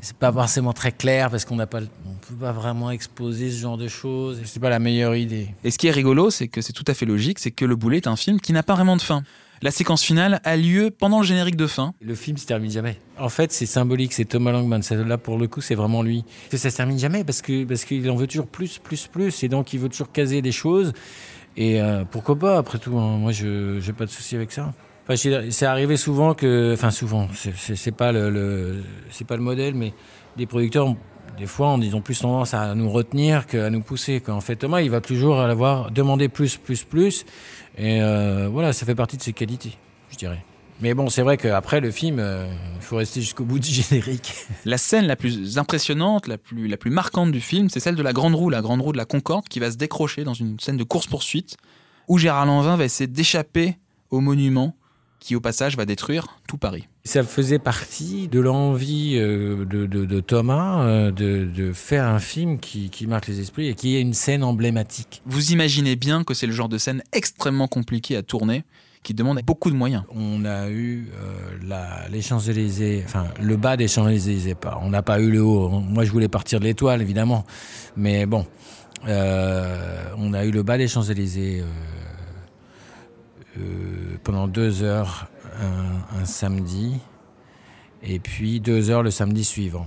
c'est 0.00 0.16
pas 0.16 0.32
forcément 0.32 0.72
très 0.72 0.92
clair 0.92 1.30
parce 1.30 1.44
qu'on 1.44 1.56
n'a 1.56 1.66
pas, 1.66 1.80
on 1.80 2.14
peut 2.26 2.34
pas 2.34 2.52
vraiment 2.52 2.90
exposer 2.90 3.50
ce 3.50 3.58
genre 3.58 3.76
de 3.76 3.88
choses. 3.88 4.40
C'est 4.44 4.60
pas 4.60 4.70
la 4.70 4.78
meilleure 4.78 5.14
idée. 5.16 5.48
Et 5.64 5.70
ce 5.70 5.78
qui 5.78 5.88
est 5.88 5.92
rigolo, 5.92 6.30
c'est 6.30 6.48
que 6.48 6.60
c'est 6.60 6.72
tout 6.72 6.84
à 6.86 6.94
fait 6.94 7.06
logique, 7.06 7.38
c'est 7.38 7.50
que 7.50 7.64
Le 7.64 7.76
Boulet 7.76 7.98
est 7.98 8.06
un 8.06 8.16
film 8.16 8.40
qui 8.40 8.52
n'a 8.52 8.62
pas 8.62 8.74
vraiment 8.74 8.96
de 8.96 9.02
fin. 9.02 9.22
La 9.62 9.70
séquence 9.70 10.02
finale 10.02 10.40
a 10.44 10.56
lieu 10.56 10.90
pendant 10.90 11.20
le 11.20 11.26
générique 11.26 11.56
de 11.56 11.66
fin. 11.66 11.92
Le 12.00 12.14
film 12.14 12.36
se 12.38 12.46
termine 12.46 12.70
jamais. 12.70 12.98
En 13.18 13.28
fait, 13.28 13.52
c'est 13.52 13.66
symbolique, 13.66 14.12
c'est 14.12 14.24
Thomas 14.24 14.52
Langman. 14.52 14.80
Là, 15.06 15.18
pour 15.18 15.36
le 15.36 15.48
coup, 15.48 15.60
c'est 15.60 15.74
vraiment 15.74 16.02
lui. 16.02 16.24
Que 16.50 16.56
ça 16.56 16.70
se 16.70 16.76
termine 16.76 16.98
jamais 16.98 17.24
parce 17.24 17.42
que 17.42 17.64
parce 17.64 17.84
qu'il 17.84 18.08
en 18.10 18.16
veut 18.16 18.26
toujours 18.26 18.46
plus, 18.46 18.78
plus, 18.78 19.06
plus, 19.06 19.42
et 19.42 19.48
donc 19.48 19.72
il 19.72 19.80
veut 19.80 19.88
toujours 19.88 20.12
caser 20.12 20.40
des 20.40 20.52
choses. 20.52 20.92
Et 21.56 21.80
euh, 21.80 22.04
pourquoi 22.10 22.38
pas 22.38 22.58
Après 22.58 22.78
tout, 22.78 22.96
hein, 22.98 23.18
moi, 23.18 23.32
je 23.32 23.84
n'ai 23.84 23.92
pas 23.92 24.06
de 24.06 24.10
souci 24.10 24.34
avec 24.34 24.52
ça 24.52 24.72
c'est 25.16 25.66
arrivé 25.66 25.96
souvent 25.96 26.34
que, 26.34 26.72
enfin 26.74 26.90
souvent, 26.90 27.28
c'est 27.34 27.94
pas 27.94 28.12
le, 28.12 28.82
pas 29.26 29.36
le 29.36 29.42
modèle, 29.42 29.74
mais 29.74 29.92
les 30.36 30.46
producteurs, 30.46 30.94
des 31.38 31.46
fois, 31.46 31.76
ils 31.80 31.96
ont 31.96 32.00
plus 32.00 32.20
tendance 32.20 32.54
à 32.54 32.74
nous 32.74 32.90
retenir 32.90 33.46
qu'à 33.46 33.70
nous 33.70 33.80
pousser. 33.80 34.22
En 34.28 34.40
fait, 34.40 34.56
Thomas, 34.56 34.80
il 34.80 34.90
va 34.90 35.00
toujours 35.00 35.40
avoir 35.40 35.90
demandé 35.90 36.28
plus, 36.28 36.56
plus, 36.56 36.84
plus, 36.84 37.24
et 37.76 38.02
euh, 38.02 38.48
voilà, 38.50 38.72
ça 38.72 38.86
fait 38.86 38.94
partie 38.94 39.16
de 39.16 39.22
ses 39.22 39.32
qualités, 39.32 39.76
je 40.10 40.16
dirais. 40.16 40.44
Mais 40.80 40.94
bon, 40.94 41.10
c'est 41.10 41.22
vrai 41.22 41.36
qu'après 41.36 41.80
le 41.80 41.90
film, 41.90 42.18
euh, 42.18 42.46
il 42.76 42.82
faut 42.82 42.96
rester 42.96 43.20
jusqu'au 43.20 43.44
bout 43.44 43.58
du 43.58 43.70
générique. 43.70 44.32
La 44.64 44.78
scène 44.78 45.06
la 45.06 45.16
plus 45.16 45.58
impressionnante, 45.58 46.26
la 46.26 46.38
plus, 46.38 46.68
la 46.68 46.76
plus 46.76 46.90
marquante 46.90 47.32
du 47.32 47.40
film, 47.40 47.68
c'est 47.68 47.80
celle 47.80 47.96
de 47.96 48.02
la 48.02 48.12
grande 48.12 48.34
roue, 48.34 48.50
la 48.50 48.62
grande 48.62 48.80
roue 48.80 48.92
de 48.92 48.96
la 48.96 49.04
Concorde, 49.04 49.48
qui 49.48 49.60
va 49.60 49.70
se 49.70 49.76
décrocher 49.76 50.24
dans 50.24 50.34
une 50.34 50.58
scène 50.58 50.78
de 50.78 50.84
course-poursuite, 50.84 51.58
où 52.08 52.18
Gérard 52.18 52.46
Lanvin 52.46 52.76
va 52.76 52.84
essayer 52.84 53.06
d'échapper 53.06 53.76
au 54.10 54.20
monument 54.20 54.74
qui 55.20 55.36
au 55.36 55.40
passage 55.40 55.76
va 55.76 55.84
détruire 55.84 56.40
tout 56.48 56.56
Paris. 56.56 56.88
Ça 57.04 57.22
faisait 57.22 57.58
partie 57.58 58.28
de 58.28 58.40
l'envie 58.40 59.16
euh, 59.16 59.64
de, 59.64 60.20
Thomas 60.20 60.82
euh, 60.82 61.10
de, 61.10 61.72
faire 61.72 62.06
un 62.06 62.18
film 62.18 62.58
qui, 62.58 62.90
marque 63.06 63.26
les 63.26 63.40
esprits 63.40 63.68
et 63.68 63.74
qui 63.74 63.96
est 63.96 64.00
une 64.00 64.12
scène 64.12 64.44
emblématique. 64.44 65.22
Vous 65.24 65.52
imaginez 65.52 65.96
bien 65.96 66.24
que 66.24 66.34
c'est 66.34 66.46
le 66.46 66.52
genre 66.52 66.68
de 66.68 66.76
scène 66.76 67.02
extrêmement 67.12 67.68
compliqué 67.68 68.16
à 68.16 68.22
tourner 68.22 68.64
qui 69.02 69.14
demande 69.14 69.40
beaucoup 69.46 69.70
de 69.70 69.76
moyens. 69.76 70.02
On 70.14 70.44
a 70.44 70.68
eu 70.68 71.08
euh, 71.14 72.06
les 72.10 72.20
Champs-Élysées, 72.20 73.02
enfin 73.06 73.28
le 73.40 73.56
bas 73.56 73.78
des 73.78 73.88
Champs-Élysées, 73.88 74.54
on 74.82 74.90
n'a 74.90 75.02
pas 75.02 75.20
eu 75.20 75.30
le 75.30 75.42
haut. 75.42 75.70
Moi 75.70 76.04
je 76.04 76.12
voulais 76.12 76.28
partir 76.28 76.60
de 76.60 76.64
l'étoile 76.64 77.00
évidemment, 77.00 77.46
mais 77.96 78.26
bon, 78.26 78.46
on 79.06 80.34
a 80.34 80.44
eu 80.44 80.50
le 80.50 80.62
bas 80.62 80.76
des 80.76 80.86
Champs-Élysées 80.86 81.64
euh, 83.58 84.16
pendant 84.22 84.46
deux 84.46 84.82
heures 84.82 85.28
un, 85.58 86.24
samedi, 86.24 86.98
et 88.02 88.18
puis 88.18 88.60
deux 88.60 88.90
heures 88.90 89.02
le 89.02 89.10
samedi 89.10 89.44
suivant. 89.44 89.86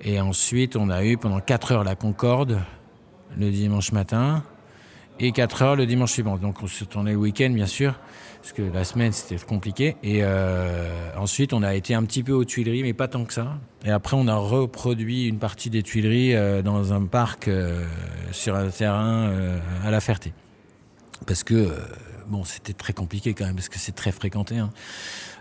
Et 0.00 0.20
ensuite, 0.20 0.76
on 0.76 0.90
a 0.90 1.04
eu 1.04 1.16
pendant 1.16 1.40
quatre 1.40 1.72
heures 1.72 1.84
la 1.84 1.96
Concorde 1.96 2.60
le 3.36 3.50
dimanche 3.50 3.92
matin 3.92 4.42
et 5.20 5.32
quatre 5.32 5.62
heures 5.62 5.76
le 5.76 5.86
dimanche 5.86 6.12
suivant. 6.12 6.36
Donc 6.36 6.62
on 6.62 6.66
se 6.66 6.84
tournait 6.84 7.12
le 7.12 7.18
week-end, 7.18 7.50
bien 7.50 7.66
sûr, 7.66 7.94
parce 8.40 8.52
que 8.52 8.62
la 8.62 8.84
semaine 8.84 9.12
c'était 9.12 9.44
compliqué. 9.44 9.96
Et 10.02 10.20
euh, 10.22 11.10
ensuite, 11.16 11.52
on 11.52 11.62
a 11.62 11.74
été 11.74 11.94
un 11.94 12.04
petit 12.04 12.22
peu 12.22 12.32
aux 12.32 12.44
Tuileries, 12.44 12.82
mais 12.82 12.92
pas 12.92 13.08
tant 13.08 13.24
que 13.24 13.32
ça. 13.32 13.58
Et 13.84 13.90
après, 13.90 14.16
on 14.16 14.28
a 14.28 14.36
reproduit 14.36 15.26
une 15.26 15.38
partie 15.38 15.70
des 15.70 15.82
Tuileries 15.82 16.34
euh, 16.34 16.62
dans 16.62 16.92
un 16.92 17.04
parc 17.06 17.50
sur 18.30 18.54
un 18.54 18.68
terrain 18.68 19.32
à 19.84 19.90
La 19.90 20.00
Ferté. 20.00 20.32
Parce 21.26 21.44
que 21.44 21.72
bon, 22.28 22.44
c'était 22.44 22.72
très 22.72 22.92
compliqué 22.92 23.34
quand 23.34 23.46
même 23.46 23.56
parce 23.56 23.68
que 23.68 23.78
c'est 23.78 23.94
très 23.94 24.12
fréquenté, 24.12 24.58
hein. 24.58 24.70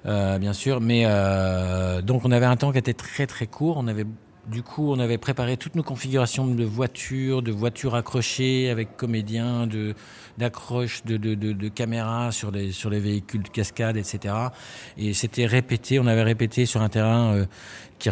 euh, 0.05 0.39
bien 0.39 0.53
sûr. 0.53 0.81
Mais 0.81 1.03
euh, 1.05 2.01
donc 2.01 2.25
on 2.25 2.31
avait 2.31 2.45
un 2.45 2.55
temps 2.55 2.71
qui 2.71 2.77
était 2.77 2.93
très 2.93 3.27
très 3.27 3.47
court. 3.47 3.77
On 3.77 3.87
avait 3.87 4.05
du 4.47 4.63
coup, 4.63 4.93
on 4.93 4.99
avait 4.99 5.17
préparé 5.17 5.57
toutes 5.57 5.75
nos 5.75 5.83
configurations 5.83 6.47
de 6.47 6.63
voitures, 6.63 7.41
de 7.41 7.51
voitures 7.51 7.95
accrochées 7.95 8.69
avec 8.69 8.95
comédiens, 8.95 9.67
de 9.67 9.93
d'accroches 10.37 11.03
de, 11.03 11.17
de, 11.17 11.35
de, 11.35 11.67
caméras 11.67 12.31
sur 12.31 12.51
les 12.51 12.71
sur 12.71 12.89
les 12.89 13.01
véhicules 13.01 13.43
de 13.43 13.49
cascade, 13.49 13.97
etc. 13.97 14.33
Et 14.97 15.13
c'était 15.13 15.45
répété. 15.45 15.99
On 15.99 16.07
avait 16.07 16.23
répété 16.23 16.65
sur 16.65 16.81
un 16.81 16.87
terrain 16.87 17.35
euh, 17.35 17.45
qui 17.99 18.09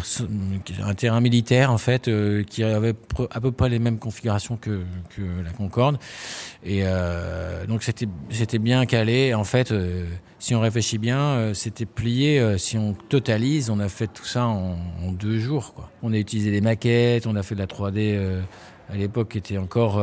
un 0.82 0.94
terrain 0.94 1.20
militaire 1.20 1.70
en 1.70 1.78
fait, 1.78 2.08
euh, 2.08 2.42
qui 2.42 2.62
avait 2.64 2.94
à 3.30 3.40
peu 3.40 3.52
près 3.52 3.68
les 3.68 3.78
mêmes 3.78 3.98
configurations 3.98 4.56
que, 4.56 4.82
la 5.44 5.50
Concorde. 5.50 5.98
Et 6.64 6.80
euh, 6.82 7.66
donc 7.66 7.82
c'était 7.82 8.06
c'était 8.30 8.58
bien 8.58 8.84
calé. 8.86 9.34
En 9.34 9.44
fait, 9.44 9.72
si 10.38 10.54
on 10.54 10.60
réfléchit 10.60 10.98
bien, 10.98 11.52
c'était 11.54 11.86
plié. 11.86 12.58
si 12.58 12.76
on 12.76 12.94
totalise, 12.94 13.70
on 13.70 13.80
a 13.80 13.88
fait 13.88 14.08
tout 14.08 14.24
ça 14.24 14.46
en, 14.46 14.76
deux 15.12 15.38
jours. 15.38 15.74
On 16.02 16.12
a 16.12 16.16
utilisé 16.16 16.50
des 16.50 16.60
maquettes, 16.60 17.26
on 17.26 17.36
a 17.36 17.42
fait 17.42 17.54
de 17.54 17.60
la 17.60 17.66
3D 17.66 18.18
à 18.92 18.96
l'époque 18.96 19.30
qui 19.30 19.38
était 19.38 19.58
encore 19.58 20.00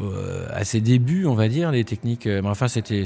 euh, 0.00 0.46
à 0.52 0.64
ses 0.64 0.80
débuts, 0.80 1.26
on 1.26 1.34
va 1.34 1.48
dire, 1.48 1.70
les 1.70 1.84
techniques. 1.84 2.26
Euh, 2.26 2.42
mais 2.42 2.48
enfin, 2.48 2.68
c'était, 2.68 3.04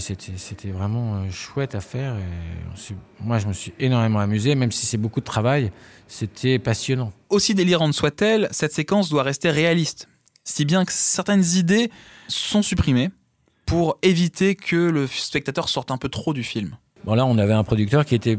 vraiment 0.73 1.16
euh, 1.16 1.31
chouette 1.31 1.75
à 1.75 1.81
faire. 1.81 2.14
Et 2.16 2.95
moi, 3.23 3.38
je 3.38 3.47
me 3.47 3.53
suis 3.53 3.73
énormément 3.79 4.19
amusé, 4.19 4.55
même 4.55 4.73
si 4.73 4.87
c'est 4.87 4.97
beaucoup 4.97 5.21
de 5.21 5.25
travail. 5.25 5.71
C'était 6.09 6.59
passionnant. 6.59 7.12
Aussi 7.29 7.55
délirante 7.55 7.93
soit-elle, 7.93 8.49
cette 8.51 8.73
séquence 8.73 9.11
doit 9.11 9.23
rester 9.23 9.51
réaliste. 9.51 10.09
Si 10.43 10.64
bien 10.64 10.85
que 10.85 10.93
certaines 10.93 11.45
idées 11.55 11.90
sont 12.29 12.62
supprimées 12.62 13.11
pour 13.66 13.99
éviter 14.03 14.57
que 14.57 14.77
le 14.77 15.07
spectateur 15.07 15.69
sorte 15.69 15.90
un 15.90 15.99
peu 15.99 16.09
trop 16.09 16.33
du 16.33 16.43
film. 16.43 16.77
Bon, 17.05 17.14
là, 17.14 17.27
on 17.27 17.38
avait 17.38 17.53
un 17.53 17.64
producteur 17.64 18.05
qui 18.05 18.14
était 18.14 18.38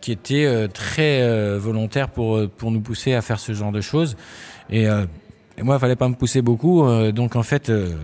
qui 0.00 0.12
était 0.12 0.68
très 0.68 1.58
volontaire 1.58 2.08
pour, 2.08 2.48
pour 2.56 2.70
nous 2.70 2.80
pousser 2.80 3.14
à 3.14 3.22
faire 3.22 3.38
ce 3.38 3.52
genre 3.52 3.72
de 3.72 3.80
choses. 3.80 4.16
Et 4.70 4.86
et 5.58 5.62
moi, 5.62 5.76
il 5.76 5.80
fallait 5.80 5.96
pas 5.96 6.08
me 6.08 6.14
pousser 6.14 6.42
beaucoup. 6.42 6.84
Euh, 6.84 7.12
donc, 7.12 7.36
en 7.36 7.42
fait, 7.42 7.68
euh, 7.68 7.94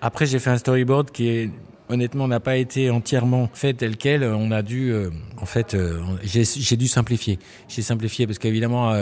après, 0.00 0.26
j'ai 0.26 0.38
fait 0.38 0.50
un 0.50 0.58
storyboard 0.58 1.10
qui 1.10 1.50
honnêtement 1.88 2.26
n'a 2.26 2.40
pas 2.40 2.56
été 2.56 2.90
entièrement 2.90 3.48
fait 3.54 3.74
tel 3.74 3.96
quel. 3.96 4.24
On 4.24 4.50
a 4.50 4.62
dû, 4.62 4.90
euh, 4.90 5.10
en 5.40 5.46
fait, 5.46 5.76
j'ai 6.22 6.76
dû 6.76 6.88
simplifier. 6.88 7.38
J'ai 7.68 7.82
simplifié 7.82 8.26
parce 8.26 8.40
qu'évidemment, 8.40 8.92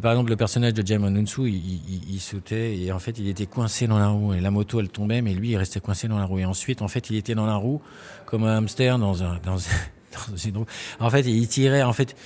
par 0.00 0.12
exemple, 0.12 0.30
le 0.30 0.36
personnage 0.36 0.72
de 0.72 0.86
Jamon 0.86 1.10
Nunsu, 1.10 1.50
il, 1.50 2.20
sautait 2.20 2.78
et 2.78 2.92
en 2.92 2.98
fait, 2.98 3.18
il 3.18 3.28
était 3.28 3.44
coincé 3.44 3.86
dans 3.86 3.98
la 3.98 4.08
roue 4.08 4.32
et 4.32 4.40
la 4.40 4.50
moto, 4.50 4.80
elle 4.80 4.88
tombait, 4.88 5.20
mais 5.20 5.34
lui, 5.34 5.50
il 5.50 5.56
restait 5.58 5.80
coincé 5.80 6.08
dans 6.08 6.18
la 6.18 6.24
roue. 6.24 6.38
Et 6.38 6.46
ensuite, 6.46 6.80
en 6.80 6.88
fait, 6.88 7.10
il 7.10 7.16
était 7.16 7.34
dans 7.34 7.46
la 7.46 7.56
roue 7.56 7.82
comme 8.24 8.44
un 8.44 8.56
hamster 8.56 8.98
dans 8.98 9.22
un, 9.22 9.38
dans 9.44 9.58
une 10.46 10.56
roue. 10.56 10.66
En 11.00 11.10
fait, 11.10 11.26
il 11.26 11.46
tirait, 11.46 11.82
en 11.82 11.92
fait 11.92 12.16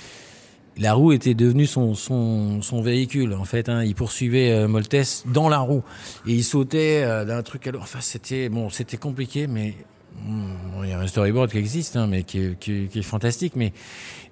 la 0.77 0.93
roue 0.93 1.11
était 1.11 1.33
devenue 1.33 1.65
son, 1.65 1.93
son, 1.93 2.61
son 2.61 2.81
véhicule 2.81 3.33
en 3.33 3.45
fait. 3.45 3.69
Hein. 3.69 3.83
Il 3.83 3.95
poursuivait 3.95 4.51
euh, 4.51 4.67
Moltes 4.67 5.25
dans 5.25 5.49
la 5.49 5.59
roue 5.59 5.83
et 6.27 6.33
il 6.33 6.43
sautait 6.43 7.03
euh, 7.03 7.25
d'un 7.25 7.43
truc 7.43 7.67
à 7.67 7.71
l'autre. 7.71 7.83
Enfin, 7.83 8.01
c'était 8.01 8.49
bon, 8.49 8.69
c'était 8.69 8.97
compliqué, 8.97 9.47
mais 9.47 9.75
hmm, 10.25 10.83
il 10.83 10.89
y 10.89 10.93
a 10.93 10.99
un 10.99 11.07
storyboard 11.07 11.51
qui 11.51 11.57
existe, 11.57 11.95
hein, 11.95 12.07
mais 12.07 12.23
qui, 12.23 12.55
qui, 12.59 12.89
est 12.93 13.01
fantastique. 13.01 13.55
Mais 13.55 13.73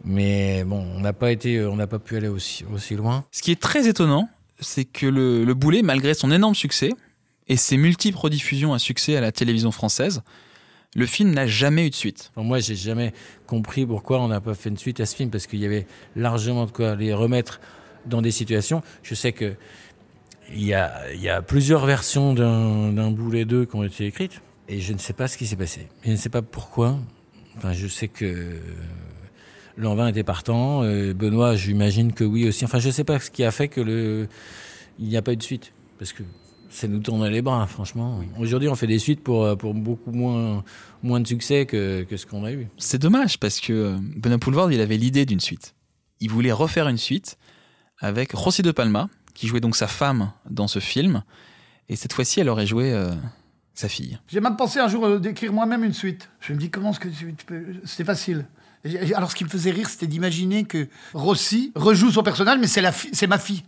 mais 0.04 0.63
bon, 0.63 0.86
on 0.95 1.02
n'a 1.02 1.13
pas 1.13 1.32
été, 1.32 1.63
on 1.65 1.76
n'a 1.76 1.88
pas 1.88 2.00
pu 2.00 2.15
aller 2.15 2.30
aussi 2.30 2.63
aussi 2.73 2.95
loin. 2.95 3.26
Ce 3.32 3.41
qui 3.41 3.52
est 3.52 3.62
très 3.62 3.88
étonnant, 3.88 4.30
c'est 4.60 4.86
que 4.86 5.06
le, 5.06 5.43
le 5.43 5.54
boulet, 5.54 5.82
malgré 5.82 6.13
son 6.13 6.32
énorme 6.32 6.56
succès 6.56 6.93
et 7.50 7.58
ses 7.58 7.78
multiples 7.78 8.17
rediffusions 8.17 8.73
à 8.73 8.80
succès 8.80 9.15
à 9.15 9.21
la 9.21 9.32
télévision 9.32 9.71
française, 9.71 10.21
le 10.95 11.06
film 11.06 11.32
n'a 11.32 11.47
jamais 11.47 11.88
eu 11.88 11.89
de 11.89 11.95
suite. 11.95 12.32
moi, 12.36 12.60
j'ai 12.60 12.76
jamais 12.76 13.13
compris 13.45 13.86
pourquoi 13.86 14.21
on 14.21 14.28
n'a 14.28 14.41
pas 14.41 14.54
fait 14.54 14.69
une 14.69 14.78
suite 14.78 15.00
à 15.00 15.06
ce 15.06 15.15
film, 15.15 15.30
parce 15.30 15.47
qu'il 15.47 15.60
y 15.60 15.65
avait 15.65 15.86
largement 16.15 16.65
de 16.65 16.71
quoi 16.71 16.95
les 16.95 17.13
remettre 17.13 17.60
dans 18.06 18.21
des 18.21 18.32
situations. 18.32 18.82
Je 19.04 19.15
sais 19.15 19.32
que 19.32 19.56
il 20.54 20.63
y 20.63 20.73
a, 20.73 21.41
plusieurs 21.41 21.86
versions 21.86 22.34
d'un 22.34 23.12
boulet 23.12 23.43
2 23.43 23.65
qui 23.65 23.76
ont 23.76 23.84
été 23.84 24.06
écrites, 24.06 24.41
et 24.69 24.80
je 24.80 24.93
ne 24.93 24.97
sais 24.97 25.13
pas 25.13 25.28
ce 25.28 25.38
qui 25.38 25.45
s'est 25.45 25.58
passé. 25.58 25.88
Je 26.06 26.12
ne 26.12 26.15
sais 26.15 26.30
pas 26.30 26.41
pourquoi. 26.41 26.97
Enfin, 27.58 27.73
je 27.73 27.88
sais 27.88 28.08
que 28.08 28.58
Lanvin 29.76 30.08
était 30.08 30.23
partant, 30.23 30.84
euh, 30.84 31.13
Benoît, 31.13 31.56
j'imagine 31.56 32.13
que 32.13 32.23
oui 32.23 32.47
aussi. 32.47 32.63
Enfin, 32.63 32.80
je 32.80 32.88
ne 32.88 32.93
sais 32.93 33.04
pas 33.04 33.19
ce 33.19 33.30
qui 33.30 33.43
a 33.43 33.52
fait 33.52 33.67
que 33.67 34.28
il 35.00 35.08
n'y 35.08 35.17
a 35.17 35.21
pas 35.21 35.34
eu 35.34 35.38
de 35.38 35.43
suite, 35.43 35.73
parce 36.00 36.13
que 36.13 36.23
ça 36.69 36.88
nous 36.88 36.99
tourne 36.99 37.25
les 37.27 37.41
bras, 37.41 37.65
franchement. 37.67 38.19
Aujourd'hui, 38.39 38.69
on 38.69 38.75
fait 38.75 38.88
des 38.88 38.99
suites 38.99 39.23
pour, 39.23 39.43
euh, 39.43 39.56
pour 39.56 39.73
beaucoup 39.73 40.12
moins, 40.12 40.63
moins 41.03 41.19
de 41.19 41.27
succès 41.27 41.65
que, 41.65 42.03
que 42.03 42.17
ce 42.17 42.25
qu'on 42.25 42.43
a 42.43 42.51
eu. 42.51 42.67
C'est 42.77 43.01
dommage 43.01 43.39
parce 43.39 43.60
que 43.60 43.73
euh, 43.73 43.97
Benoît 44.15 44.38
Poulvord, 44.38 44.71
il 44.71 44.82
avait 44.82 44.97
l'idée 44.97 45.25
d'une 45.25 45.39
suite. 45.39 45.75
Il 46.19 46.30
voulait 46.30 46.51
refaire 46.51 46.88
une 46.88 46.97
suite 46.97 47.38
avec 47.99 48.32
Rossi 48.34 48.62
de 48.62 48.71
Palma, 48.71 49.10
qui 49.34 49.47
jouait 49.47 49.60
donc 49.60 49.75
sa 49.75 49.88
femme 49.88 50.32
dans 50.49 50.67
ce 50.67 50.80
film. 50.80 51.23
Et 51.89 51.95
cette 51.95 52.13
fois-ci, 52.13 52.39
elle 52.39 52.49
aurait 52.49 52.67
joué 52.67 52.91
euh, 52.91 53.12
sa 53.73 53.88
fille. 53.88 54.19
J'ai 54.27 54.39
même 54.39 54.56
pensé 54.56 54.80
un 54.80 54.88
jour 54.88 55.19
d'écrire 55.19 55.53
moi-même 55.53 55.84
une 55.84 55.93
suite. 55.93 56.30
Je 56.39 56.53
me 56.53 56.58
dis, 56.58 56.69
comment 56.69 56.91
est-ce 56.91 56.99
que 56.99 57.10
tu 57.10 57.34
peux. 57.45 57.63
C'était 57.86 58.03
facile. 58.03 58.45
Alors, 59.15 59.32
ce 59.32 59.36
qui 59.36 59.43
me 59.43 59.49
faisait 59.49 59.71
rire, 59.71 59.89
c'était 59.89 60.08
d'imaginer 60.08 60.63
que 60.63 60.88
Rossi 61.13 61.71
rejoue 61.75 62.12
son 62.12 62.23
personnage, 62.23 62.60
mais 62.60 62.67
c'est 62.67 63.27
ma 63.27 63.38
fille. 63.38 63.63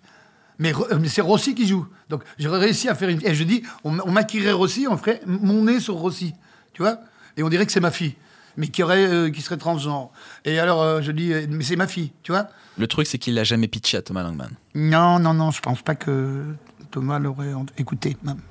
Euh, 0.61 0.99
mais, 0.99 1.07
c'est 1.07 1.21
Rossi 1.21 1.55
qui 1.55 1.67
joue. 1.67 1.87
Donc 2.09 2.23
j'aurais 2.37 2.59
réussi 2.59 2.89
à 2.89 2.95
faire 2.95 3.09
une. 3.09 3.25
Et 3.25 3.33
je 3.33 3.43
dis, 3.43 3.63
on, 3.83 3.97
on 3.99 4.13
Rossi, 4.53 4.87
on 4.89 4.97
ferait 4.97 5.21
mon 5.25 5.63
nez 5.63 5.79
sur 5.79 5.95
Rossi. 5.95 6.33
Tu 6.73 6.81
vois 6.81 6.99
Et 7.37 7.43
on 7.43 7.49
dirait 7.49 7.65
que 7.65 7.71
c'est 7.71 7.79
ma 7.79 7.91
fille. 7.91 8.15
Mais 8.57 8.67
qui, 8.67 8.83
aurait, 8.83 9.07
euh, 9.07 9.29
qui 9.29 9.41
serait 9.41 9.57
transgenre. 9.57 10.11
Et 10.43 10.59
alors 10.59 10.81
euh, 10.81 11.01
je 11.01 11.11
dis, 11.11 11.31
mais 11.49 11.63
c'est 11.63 11.77
ma 11.77 11.87
fille, 11.87 12.11
tu 12.23 12.33
vois 12.33 12.47
Le 12.77 12.87
truc, 12.87 13.07
c'est 13.07 13.17
qu'il 13.17 13.35
l'a 13.35 13.45
jamais 13.45 13.69
pitché 13.69 13.95
à 13.95 14.01
Thomas 14.01 14.23
Langman. 14.23 14.49
Non, 14.75 15.19
non, 15.19 15.33
non, 15.33 15.51
je 15.51 15.61
pense 15.61 15.81
pas 15.81 15.95
que 15.95 16.43
Thomas 16.91 17.19
l'aurait 17.19 17.53
écouté, 17.77 18.17
même. 18.23 18.41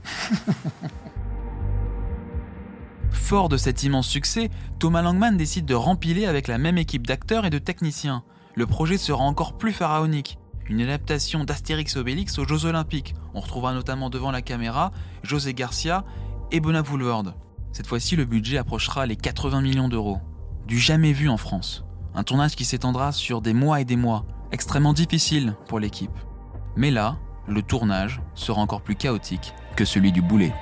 Fort 3.11 3.51
de 3.51 3.59
cet 3.59 3.83
immense 3.83 4.09
succès, 4.09 4.49
Thomas 4.79 5.03
Langman 5.03 5.37
décide 5.37 5.66
de 5.66 5.75
rempiler 5.75 6.25
avec 6.25 6.49
la 6.49 6.57
même 6.57 6.79
équipe 6.79 7.07
d'acteurs 7.07 7.44
et 7.44 7.51
de 7.51 7.59
techniciens. 7.59 8.23
Le 8.55 8.66
projet 8.66 8.97
sera 8.97 9.25
encore 9.25 9.59
plus 9.59 9.73
pharaonique 9.73 10.38
une 10.68 10.83
adaptation 10.83 11.44
d'Astérix 11.44 11.96
Obélix 11.96 12.38
aux 12.38 12.46
Jeux 12.46 12.66
Olympiques. 12.66 13.14
On 13.35 13.40
retrouvera 13.40 13.72
notamment 13.72 14.11
devant 14.11 14.31
la 14.31 14.42
caméra 14.42 14.92
José 15.22 15.54
Garcia 15.54 16.04
et 16.52 16.61
Bonapoulvord. 16.61 17.35
Cette 17.72 17.87
fois-ci, 17.87 18.16
le 18.16 18.24
budget 18.24 18.59
approchera 18.59 19.07
les 19.07 19.16
80 19.16 19.61
millions 19.62 19.88
d'euros. 19.88 20.18
Du 20.66 20.78
jamais 20.78 21.12
vu 21.12 21.28
en 21.28 21.37
France. 21.37 21.85
Un 22.14 22.24
tournage 22.24 22.57
qui 22.57 22.64
s'étendra 22.64 23.12
sur 23.12 23.40
des 23.40 23.54
mois 23.54 23.81
et 23.81 23.85
des 23.85 23.96
mois, 23.96 24.26
extrêmement 24.52 24.92
difficile 24.92 25.54
pour 25.68 25.78
l'équipe. 25.78 26.11
Mais 26.76 26.90
là, 26.90 27.16
le 27.46 27.62
tournage 27.62 28.20
sera 28.35 28.61
encore 28.61 28.83
plus 28.83 28.96
chaotique 28.96 29.54
que 29.76 29.85
celui 29.85 30.12
du 30.12 30.20
boulet. 30.20 30.52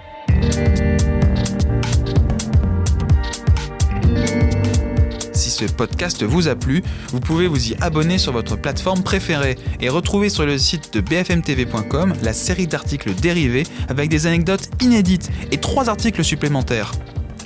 Ce 5.57 5.64
podcast 5.64 6.23
vous 6.23 6.49
a 6.49 6.55
plu, 6.55 6.83
vous 7.09 7.21
pouvez 7.21 7.47
vous 7.47 7.71
y 7.71 7.77
abonner 7.81 8.19
sur 8.19 8.33
votre 8.33 8.57
plateforme 8.57 9.03
préférée 9.03 9.57
et 9.81 9.88
retrouver 9.88 10.29
sur 10.29 10.45
le 10.45 10.59
site 10.59 10.92
de 10.92 11.01
bfmtv.com 11.01 12.14
la 12.23 12.33
série 12.33 12.66
d'articles 12.66 13.14
dérivés 13.14 13.64
avec 13.88 14.11
des 14.11 14.27
anecdotes 14.27 14.69
inédites 14.83 15.31
et 15.51 15.59
trois 15.59 15.88
articles 15.88 16.25
supplémentaires. 16.25 16.92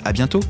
À 0.03 0.11
bientôt! 0.11 0.41